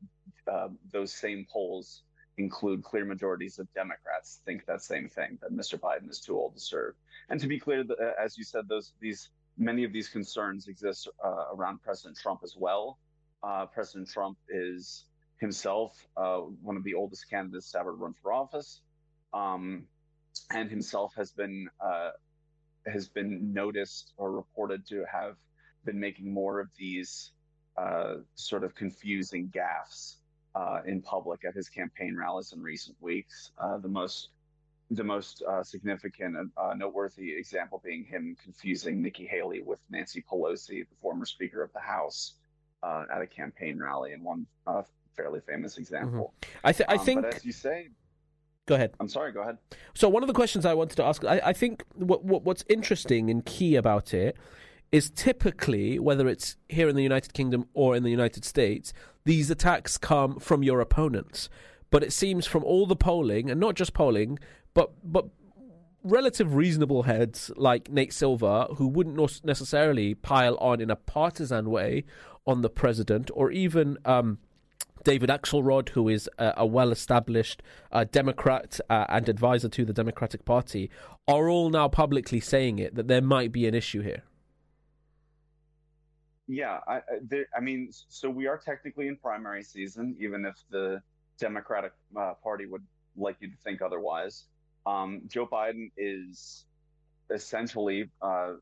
[0.52, 2.04] uh, those same polls
[2.38, 5.80] include clear majorities of Democrats think that same thing that Mr.
[5.80, 6.96] Biden is too old to serve.
[7.30, 11.08] And to be clear, uh, as you said, those these many of these concerns exist
[11.24, 12.98] uh, around President Trump as well.
[13.44, 15.06] Uh, President Trump is
[15.40, 18.82] himself uh, one of the oldest candidates to ever run for office,
[19.34, 19.84] um,
[20.52, 22.12] and himself has been uh,
[22.86, 25.36] has been noticed or reported to have
[25.86, 27.32] been making more of these
[27.78, 30.16] uh, sort of confusing gaffes
[30.56, 33.52] uh, in public at his campaign rallies in recent weeks.
[33.58, 34.30] Uh, the most
[34.92, 40.88] the most uh, significant and noteworthy example being him confusing Nikki Haley with Nancy Pelosi,
[40.88, 42.36] the former Speaker of the House,
[42.84, 44.46] at a campaign rally, in one
[45.16, 46.34] fairly famous example.
[46.42, 46.58] Mm-hmm.
[46.68, 47.26] I, th- I um, think.
[47.26, 47.90] As you say,
[48.68, 48.94] Go ahead.
[49.00, 49.32] I'm sorry.
[49.32, 49.58] Go ahead.
[49.94, 52.66] So one of the questions I wanted to ask, I, I think what, what, what's
[52.68, 54.36] interesting and key about it
[54.92, 58.92] is typically whether it's here in the United Kingdom or in the United States,
[59.24, 61.50] these attacks come from your opponents.
[61.92, 64.40] But it seems from all the polling, and not just polling,
[64.74, 65.28] but but
[66.04, 72.04] relative reasonable heads like Nate Silver, who wouldn't necessarily pile on in a partisan way
[72.48, 74.40] on the president, or even um,
[75.06, 79.94] David Axelrod, who is a, a well established uh, Democrat uh, and advisor to the
[79.94, 80.90] Democratic Party,
[81.28, 84.24] are all now publicly saying it that there might be an issue here.
[86.48, 91.02] Yeah, I, there, I mean, so we are technically in primary season, even if the
[91.40, 92.84] Democratic uh, Party would
[93.16, 94.46] like you to think otherwise.
[94.86, 96.66] Um, Joe Biden is
[97.30, 98.54] essentially uh,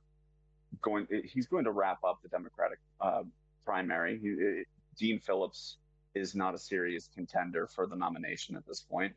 [0.81, 1.07] going.
[1.23, 3.23] He's going to wrap up the Democratic uh,
[3.65, 4.19] primary.
[4.19, 4.63] He,
[4.97, 5.77] Dean Phillips
[6.15, 9.13] is not a serious contender for the nomination at this point.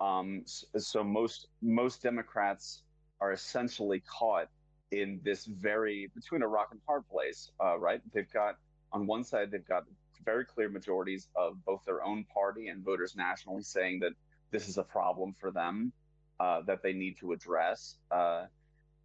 [0.00, 2.82] Um, so, most most Democrats
[3.20, 4.48] are essentially caught
[4.90, 8.00] in this very between a rock and hard place, uh, right?
[8.12, 8.56] They've got
[8.92, 9.84] on one side they've got
[10.24, 14.12] very clear majorities of both their own party and voters nationally saying that
[14.50, 15.92] this is a problem for them
[16.38, 17.96] uh, that they need to address.
[18.10, 18.44] Uh,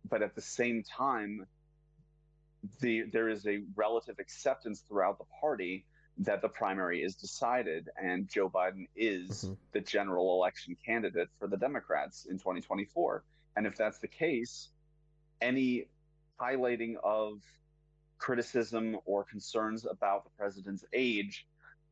[0.10, 1.46] but at the same time,
[2.82, 5.86] the, there is a relative acceptance throughout the party
[6.20, 9.54] that the primary is decided and Joe Biden is mm-hmm.
[9.72, 13.24] the general election candidate for the Democrats in 2024.
[13.56, 14.70] And if that's the case,
[15.42, 15.88] any
[16.40, 17.42] highlighting of
[18.18, 21.46] criticism or concerns about the president's age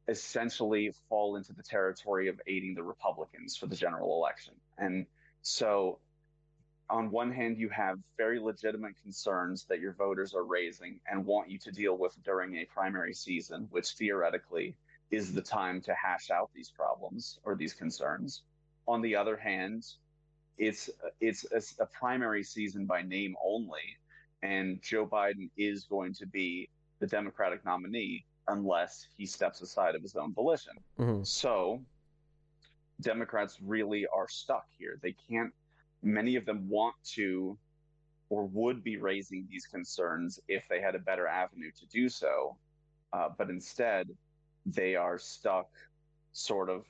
[0.07, 4.53] essentially fall into the territory of aiding the Republicans for the general election.
[4.78, 5.05] And
[5.41, 5.99] so,
[6.89, 11.49] on one hand, you have very legitimate concerns that your voters are raising and want
[11.49, 14.75] you to deal with during a primary season, which theoretically
[15.11, 18.43] is the time to hash out these problems or these concerns.
[18.88, 19.86] On the other hand,
[20.57, 23.97] it's it's a, a primary season by name only,
[24.41, 26.69] and Joe Biden is going to be
[26.99, 30.73] the Democratic nominee unless he steps aside of his own volition.
[30.99, 31.23] Mm-hmm.
[31.23, 31.81] So
[33.01, 34.99] Democrats really are stuck here.
[35.01, 35.51] They can't,
[36.06, 37.58] many of them want to
[38.30, 42.56] or would be raising these concerns if they had a better avenue to do so.
[43.12, 44.10] Uh, but instead,
[44.66, 45.70] they are stuck
[46.34, 46.86] sort of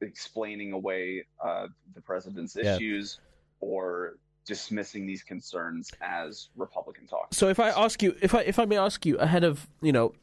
[0.00, 2.74] explaining away uh, the president's yeah.
[2.74, 3.20] issues
[3.60, 4.14] or
[4.46, 7.28] dismissing these concerns as Republican talk.
[7.32, 9.92] So if I ask you, if I if I may ask you ahead of you
[9.92, 10.14] know,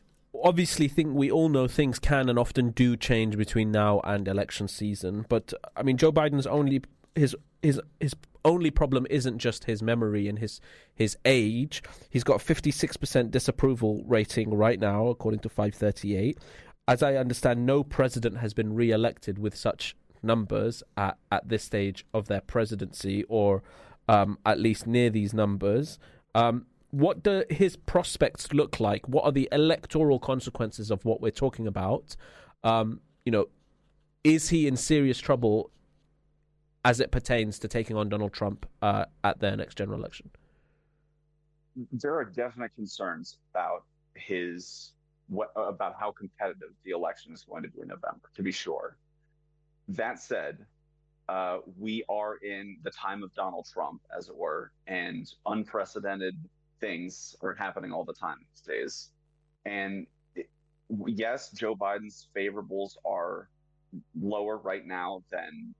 [0.43, 4.67] obviously think we all know things can and often do change between now and election
[4.67, 6.81] season, but I mean Joe Biden's only
[7.17, 8.13] his his his
[8.45, 10.61] only problem isn't just his memory and his
[10.95, 11.83] his age.
[12.09, 16.37] He's got 56% disapproval rating right now according to 538
[16.87, 22.05] as I understand, no president has been re-elected with such numbers at, at this stage
[22.13, 23.61] of their presidency or
[24.07, 25.99] um, at least near these numbers.
[26.33, 29.07] Um, what do his prospects look like?
[29.07, 32.15] What are the electoral consequences of what we're talking about?
[32.63, 33.47] Um, you know,
[34.23, 35.69] is he in serious trouble
[36.85, 40.29] as it pertains to taking on Donald Trump uh, at their next general election?
[41.91, 43.83] There are definite concerns about
[44.15, 44.93] his
[45.29, 48.29] what about how competitive the election is going to be in November.
[48.35, 48.97] To be sure,
[49.89, 50.65] that said,
[51.27, 56.37] uh, we are in the time of Donald Trump, as it were, and unprecedented
[56.79, 59.09] things are happening all the time these days.
[59.65, 60.49] And it,
[61.07, 63.49] yes, Joe Biden's favorables are
[64.19, 65.75] lower right now than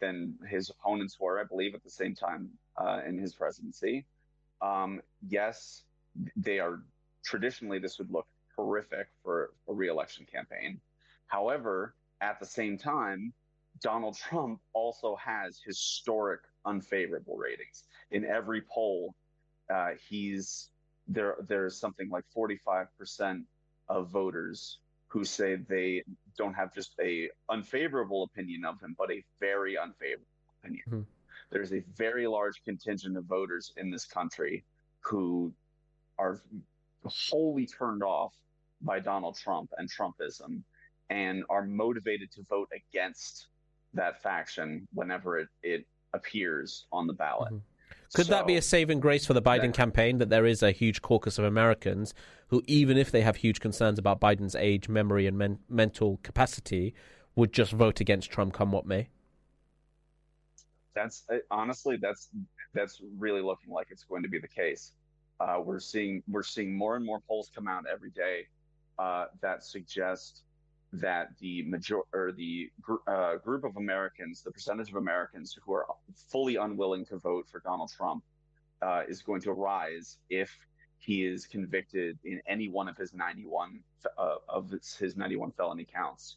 [0.00, 4.06] than his opponents were, I believe, at the same time uh, in his presidency.
[4.60, 5.82] Um, yes,
[6.36, 6.82] they are
[7.24, 10.80] traditionally this would look horrific for a reelection campaign.
[11.26, 13.32] However, at the same time,
[13.80, 17.84] Donald Trump also has historic unfavorable ratings.
[18.10, 19.14] In every poll,
[19.72, 20.70] uh, he's
[21.06, 21.36] there.
[21.46, 23.44] There's something like 45%
[23.88, 24.78] of voters
[25.08, 26.04] who say they
[26.36, 30.26] don't have just a unfavorable opinion of him, but a very unfavorable
[30.60, 30.84] opinion.
[30.88, 31.00] Mm-hmm.
[31.50, 34.64] There's a very large contingent of voters in this country
[35.00, 35.52] who
[36.18, 36.40] are
[37.04, 38.34] wholly turned off
[38.82, 40.62] by Donald Trump and Trumpism
[41.10, 43.48] and are motivated to vote against
[43.94, 47.48] that faction whenever it, it appears on the ballot.
[47.48, 47.58] Mm-hmm.
[48.14, 50.62] Could so, that be a saving grace for the Biden that, campaign that there is
[50.62, 52.14] a huge caucus of Americans
[52.48, 56.94] who, even if they have huge concerns about Biden's age, memory, and men- mental capacity,
[57.36, 59.08] would just vote against Trump come what may?
[60.94, 62.30] That's uh, honestly that's
[62.74, 64.92] that's really looking like it's going to be the case.
[65.38, 68.46] Uh, we're seeing we're seeing more and more polls come out every day
[68.98, 70.42] uh, that suggest
[70.92, 75.72] that the major or the gr- uh, group of Americans, the percentage of Americans who
[75.72, 78.24] are fully unwilling to vote for Donald Trump,
[78.80, 80.50] uh, is going to rise if
[80.98, 83.80] he is convicted in any one of his 91
[84.16, 86.36] uh, of his 91 felony counts.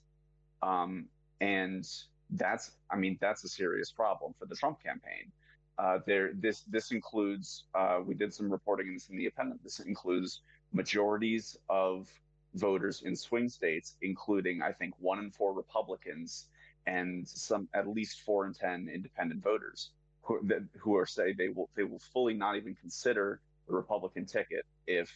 [0.62, 1.06] Um,
[1.40, 1.88] and
[2.32, 5.32] that's, I mean, that's a serious problem for the Trump campaign.
[5.78, 7.64] Uh, there, this this includes.
[7.74, 9.64] Uh, we did some reporting in this in the appendix.
[9.64, 10.42] This includes
[10.74, 12.08] majorities of
[12.54, 16.48] voters in swing states, including I think one in four Republicans
[16.88, 19.92] and some at least four in ten independent voters
[20.24, 20.42] who
[20.78, 25.16] who are say they will they will fully not even consider the Republican ticket if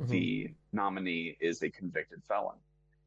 [0.00, 0.10] mm-hmm.
[0.10, 2.56] the nominee is a convicted felon.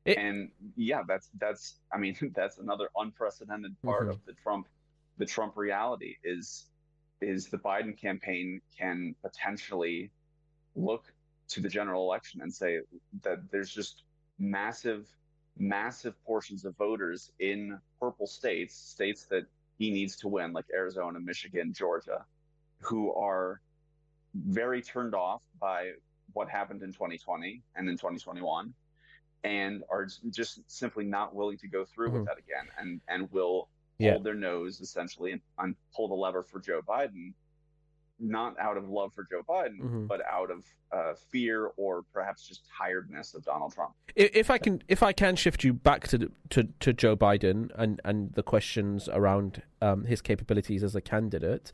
[0.05, 4.11] It, and yeah, that's that's I mean that's another unprecedented part mm-hmm.
[4.11, 4.67] of the Trump
[5.17, 6.65] the Trump reality is
[7.19, 10.11] is the Biden campaign can potentially
[10.75, 11.11] look
[11.49, 12.79] to the general election and say
[13.23, 14.03] that there's just
[14.39, 15.07] massive,
[15.57, 19.45] massive portions of voters in purple states, states that
[19.77, 22.25] he needs to win, like Arizona, Michigan, Georgia,
[22.79, 23.61] who are
[24.35, 25.91] very turned off by
[26.33, 28.73] what happened in 2020 and in 2021
[29.43, 32.17] and are just simply not willing to go through mm-hmm.
[32.17, 34.11] with that again and and will yeah.
[34.11, 37.33] hold their nose essentially and, and pull the lever for Joe Biden
[38.19, 40.05] not out of love for Joe Biden, mm-hmm.
[40.07, 43.93] but out of uh, fear or perhaps just tiredness of Donald Trump.
[44.15, 48.01] If I can, if I can shift you back to to, to Joe Biden and
[48.03, 51.71] and the questions around um, his capabilities as a candidate,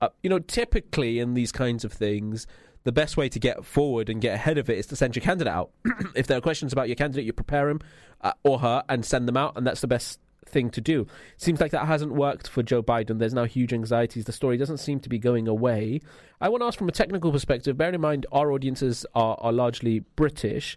[0.00, 2.46] uh, you know, typically in these kinds of things.
[2.84, 5.22] The best way to get forward and get ahead of it is to send your
[5.22, 5.70] candidate out.
[6.14, 7.80] if there are questions about your candidate, you prepare him
[8.20, 11.06] uh, or her and send them out, and that's the best thing to do.
[11.36, 13.18] Seems like that hasn't worked for Joe Biden.
[13.18, 14.24] There's now huge anxieties.
[14.24, 16.00] The story doesn't seem to be going away.
[16.40, 19.52] I want to ask from a technical perspective, bear in mind our audiences are, are
[19.52, 20.76] largely British,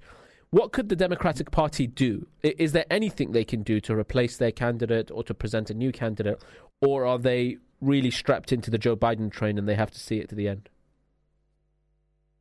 [0.49, 2.27] what could the Democratic Party do?
[2.41, 5.91] Is there anything they can do to replace their candidate or to present a new
[5.91, 6.41] candidate?
[6.81, 10.19] Or are they really strapped into the Joe Biden train and they have to see
[10.19, 10.69] it to the end?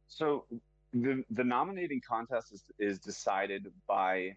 [0.09, 0.45] So
[0.93, 4.37] the the nominating contest is, is decided by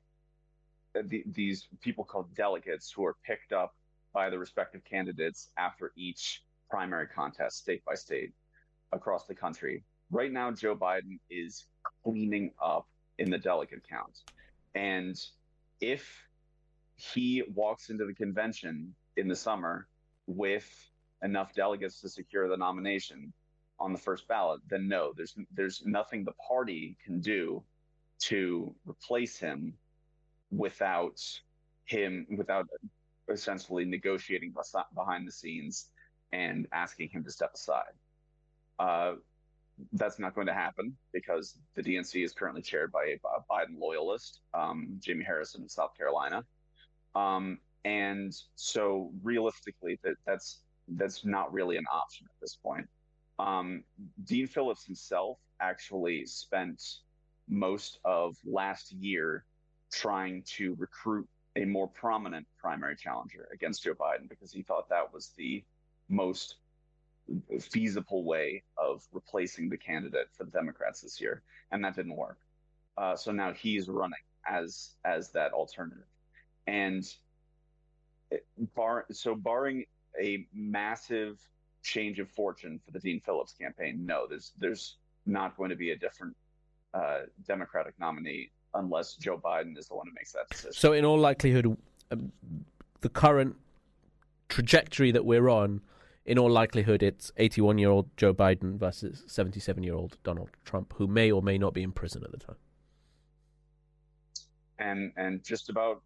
[1.03, 3.75] the, these people called delegates who are picked up
[4.13, 8.33] by the respective candidates after each primary contest, state by state,
[8.91, 9.83] across the country.
[10.11, 11.65] Right now, Joe Biden is
[12.03, 12.87] cleaning up
[13.17, 14.19] in the delegate count.
[14.75, 15.19] And
[15.81, 16.25] if
[16.95, 19.87] he walks into the convention in the summer
[20.27, 20.67] with
[21.23, 23.33] enough delegates to secure the nomination
[23.79, 27.63] on the first ballot, then no, there's there's nothing the party can do
[28.19, 29.73] to replace him
[30.51, 31.21] without
[31.85, 32.67] him, without
[33.29, 34.53] essentially negotiating
[34.95, 35.89] behind the scenes
[36.31, 37.93] and asking him to step aside.
[38.79, 39.13] Uh,
[39.93, 44.41] that's not going to happen because the DNC is currently chaired by a Biden loyalist,
[44.53, 46.43] um, Jamie Harrison in South Carolina.
[47.15, 52.87] Um, and so realistically, that that's that's not really an option at this point.
[53.37, 53.83] Um,
[54.25, 56.81] Dean Phillips himself actually spent
[57.47, 59.45] most of last year
[59.91, 65.13] trying to recruit a more prominent primary challenger against Joe Biden because he thought that
[65.13, 65.63] was the
[66.07, 66.55] most
[67.59, 72.39] feasible way of replacing the candidate for the Democrats this year, and that didn't work.
[72.97, 76.05] Uh, so now he's running as as that alternative,
[76.67, 77.15] and
[78.75, 79.85] bar so barring
[80.19, 81.39] a massive
[81.83, 85.91] change of fortune for the Dean Phillips campaign, no, there's there's not going to be
[85.91, 86.35] a different
[86.93, 90.73] uh, Democratic nominee unless Joe Biden is the one who makes that decision.
[90.73, 91.77] So, in all likelihood,
[92.11, 92.31] um,
[93.01, 93.55] the current
[94.47, 95.81] trajectory that we're on,
[96.25, 100.93] in all likelihood, it's 81 year old Joe Biden versus 77 year old Donald Trump,
[100.97, 102.57] who may or may not be in prison at the time.
[104.77, 106.01] And and just about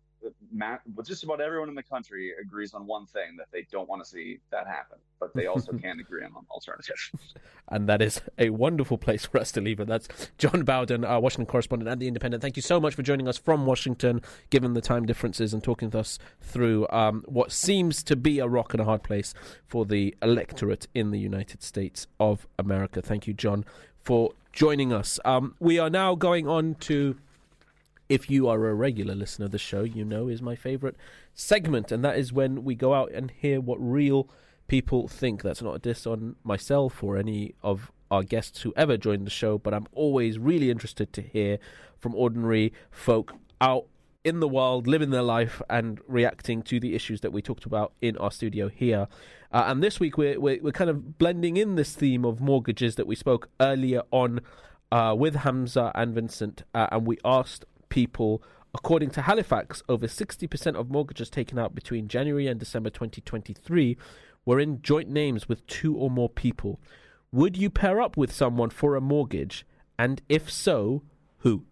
[0.51, 4.03] Matt, just about everyone in the country agrees on one thing that they don't want
[4.03, 6.95] to see that happen, but they also can't agree on an alternative.
[7.69, 9.87] And that is a wonderful place for us to leave it.
[9.87, 10.07] That's
[10.37, 12.41] John Bowden, our Washington correspondent at The Independent.
[12.41, 15.91] Thank you so much for joining us from Washington, given the time differences, and talking
[15.91, 19.33] to us through um, what seems to be a rock and a hard place
[19.65, 23.01] for the electorate in the United States of America.
[23.01, 23.65] Thank you, John,
[24.03, 25.19] for joining us.
[25.25, 27.17] Um, we are now going on to
[28.13, 30.95] if you are a regular listener of the show, you know is my favourite
[31.33, 34.29] segment, and that is when we go out and hear what real
[34.67, 35.41] people think.
[35.41, 39.31] That's not a diss on myself or any of our guests who ever joined the
[39.31, 41.57] show, but I'm always really interested to hear
[41.97, 43.87] from ordinary folk out
[44.23, 47.93] in the world, living their life and reacting to the issues that we talked about
[47.99, 49.07] in our studio here.
[49.51, 52.93] Uh, and this week we're, we're, we're kind of blending in this theme of mortgages
[52.93, 54.39] that we spoke earlier on
[54.91, 58.41] uh, with Hamza and Vincent, uh, and we asked people.
[58.73, 63.95] According to Halifax, over 60% of mortgages taken out between January and December 2023
[64.45, 66.79] were in joint names with two or more people.
[67.31, 69.63] Would you pair up with someone for a mortgage?
[69.99, 71.03] And if so,
[71.39, 71.65] who?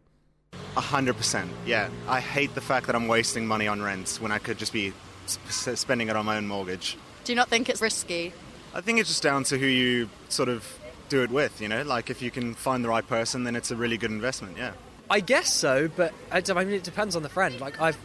[0.77, 1.49] A hundred percent.
[1.65, 4.71] Yeah, I hate the fact that I'm wasting money on rent when I could just
[4.71, 4.93] be
[5.25, 6.97] sp- spending it on my own mortgage.
[7.23, 8.31] Do you not think it's risky?
[8.75, 11.59] I think it's just down to who you sort of do it with.
[11.59, 14.11] You know, like if you can find the right person, then it's a really good
[14.11, 14.55] investment.
[14.55, 14.73] Yeah.
[15.11, 17.59] I guess so, but I, mean, it depends on the friend.
[17.59, 17.97] Like I've,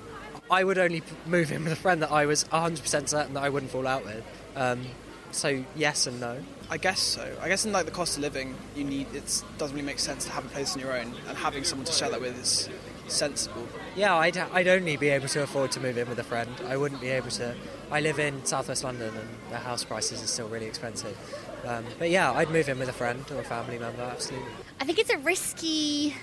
[0.51, 3.49] I would only move in with a friend that I was 100% certain that I
[3.49, 4.25] wouldn't fall out with.
[4.57, 4.83] Um,
[5.31, 6.43] so yes and no.
[6.69, 7.33] I guess so.
[7.41, 10.25] I guess in like the cost of living, you need it doesn't really make sense
[10.25, 12.69] to have a place on your own, and having someone to share that with is
[13.07, 13.69] sensible.
[13.95, 16.51] Yeah, I'd I'd only be able to afford to move in with a friend.
[16.67, 17.55] I wouldn't be able to.
[17.93, 21.17] I live in southwest London, and the house prices are still really expensive.
[21.65, 24.03] Um, but yeah, I'd move in with a friend or a family member.
[24.03, 24.49] Absolutely.
[24.81, 26.17] I think it's a risky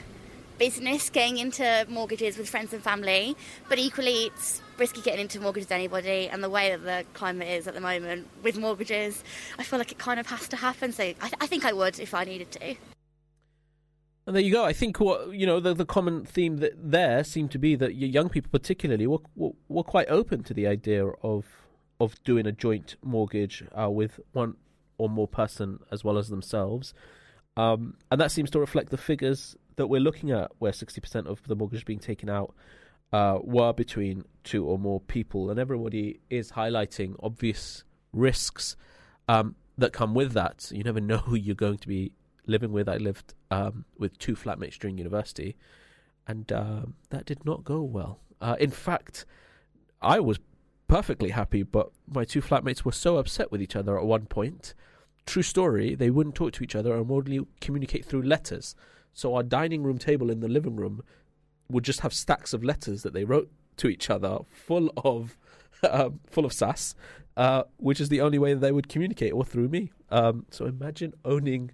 [0.57, 3.35] business getting into mortgages with friends and family,
[3.69, 6.29] but equally it's risky getting into mortgages with anybody.
[6.29, 9.23] And the way that the climate is at the moment with mortgages,
[9.57, 10.91] I feel like it kind of has to happen.
[10.91, 12.75] So I, th- I think I would if I needed to.
[14.25, 14.63] And there you go.
[14.63, 17.95] I think what you know the the common theme that there seemed to be that
[17.95, 21.45] young people, particularly, were were, were quite open to the idea of
[21.99, 24.55] of doing a joint mortgage uh, with one
[24.97, 26.93] or more person as well as themselves,
[27.57, 31.41] um, and that seems to reflect the figures that we're looking at, where 60% of
[31.47, 32.53] the mortgage being taken out
[33.11, 38.75] uh, were between two or more people, and everybody is highlighting obvious risks
[39.27, 40.69] um, that come with that.
[40.71, 42.11] You never know who you're going to be
[42.45, 42.89] living with.
[42.89, 45.55] I lived um, with two flatmates during university,
[46.27, 48.19] and uh, that did not go well.
[48.41, 49.25] Uh, in fact,
[50.01, 50.39] I was
[50.87, 54.73] perfectly happy, but my two flatmates were so upset with each other at one point.
[55.25, 58.75] True story, they wouldn't talk to each other and would only communicate through letters.
[59.13, 61.03] So our dining room table in the living room
[61.69, 65.37] would just have stacks of letters that they wrote to each other, full of
[65.83, 66.95] uh, full of sass,
[67.37, 69.91] uh, which is the only way they would communicate, or through me.
[70.09, 71.71] Um, so imagine owning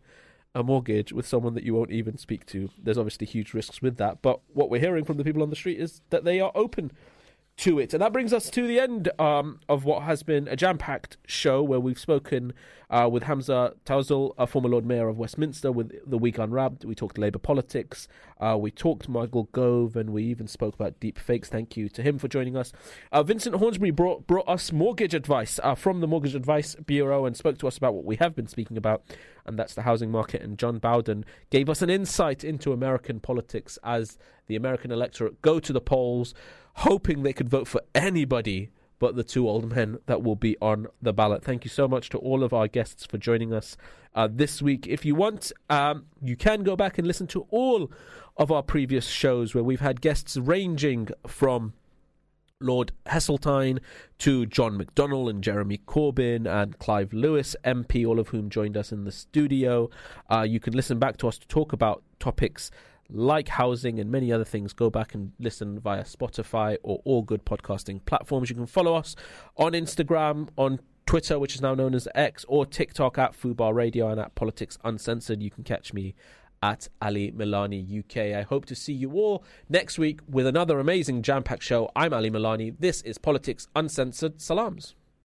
[0.56, 2.70] a mortgage with someone that you won't even speak to.
[2.82, 5.56] There's obviously huge risks with that, but what we're hearing from the people on the
[5.56, 6.92] street is that they are open
[7.60, 7.94] to it.
[7.94, 11.18] And that brings us to the end um, of what has been a jam packed
[11.28, 12.54] show where we've spoken
[12.90, 16.86] uh, with Hamza Taouzzale, a former Lord Mayor of Westminster, with The Week Unwrapped.
[16.86, 18.08] We talked Labour politics.
[18.40, 21.50] Uh, we talked Michael Gove, and we even spoke about deep fakes.
[21.50, 22.72] Thank you to him for joining us.
[23.12, 27.36] Uh, Vincent Hornsby brought, brought us mortgage advice uh, from the Mortgage Advice Bureau and
[27.36, 29.04] spoke to us about what we have been speaking about,
[29.46, 30.42] and that's the housing market.
[30.42, 35.60] And John Bowden gave us an insight into American politics as the American electorate go
[35.60, 36.34] to the polls
[36.76, 40.88] hoping they could vote for anybody but the two old men that will be on
[41.02, 41.44] the ballot.
[41.44, 43.78] Thank you so much to all of our guests for joining us
[44.14, 44.86] uh, this week.
[44.88, 47.90] If you want, um, you can go back and listen to all
[48.38, 51.74] of our previous shows where we've had guests ranging from
[52.62, 53.80] Lord Heseltine,
[54.18, 58.92] to John McDonnell and Jeremy Corbyn and Clive Lewis, MP, all of whom joined us
[58.92, 59.90] in the studio.
[60.30, 62.70] Uh, you can listen back to us to talk about topics
[63.10, 64.74] like housing and many other things.
[64.74, 68.50] Go back and listen via Spotify or all good podcasting platforms.
[68.50, 69.16] You can follow us
[69.58, 74.10] on Instagram, on Twitter, which is now known as X, or TikTok at Fubar Radio
[74.10, 75.42] and at Politics Uncensored.
[75.42, 76.14] You can catch me
[76.62, 78.38] at Ali Milani UK.
[78.38, 81.90] I hope to see you all next week with another amazing jam packed show.
[81.96, 82.76] I'm Ali Milani.
[82.80, 84.40] This is Politics Uncensored.
[84.42, 84.96] Salams.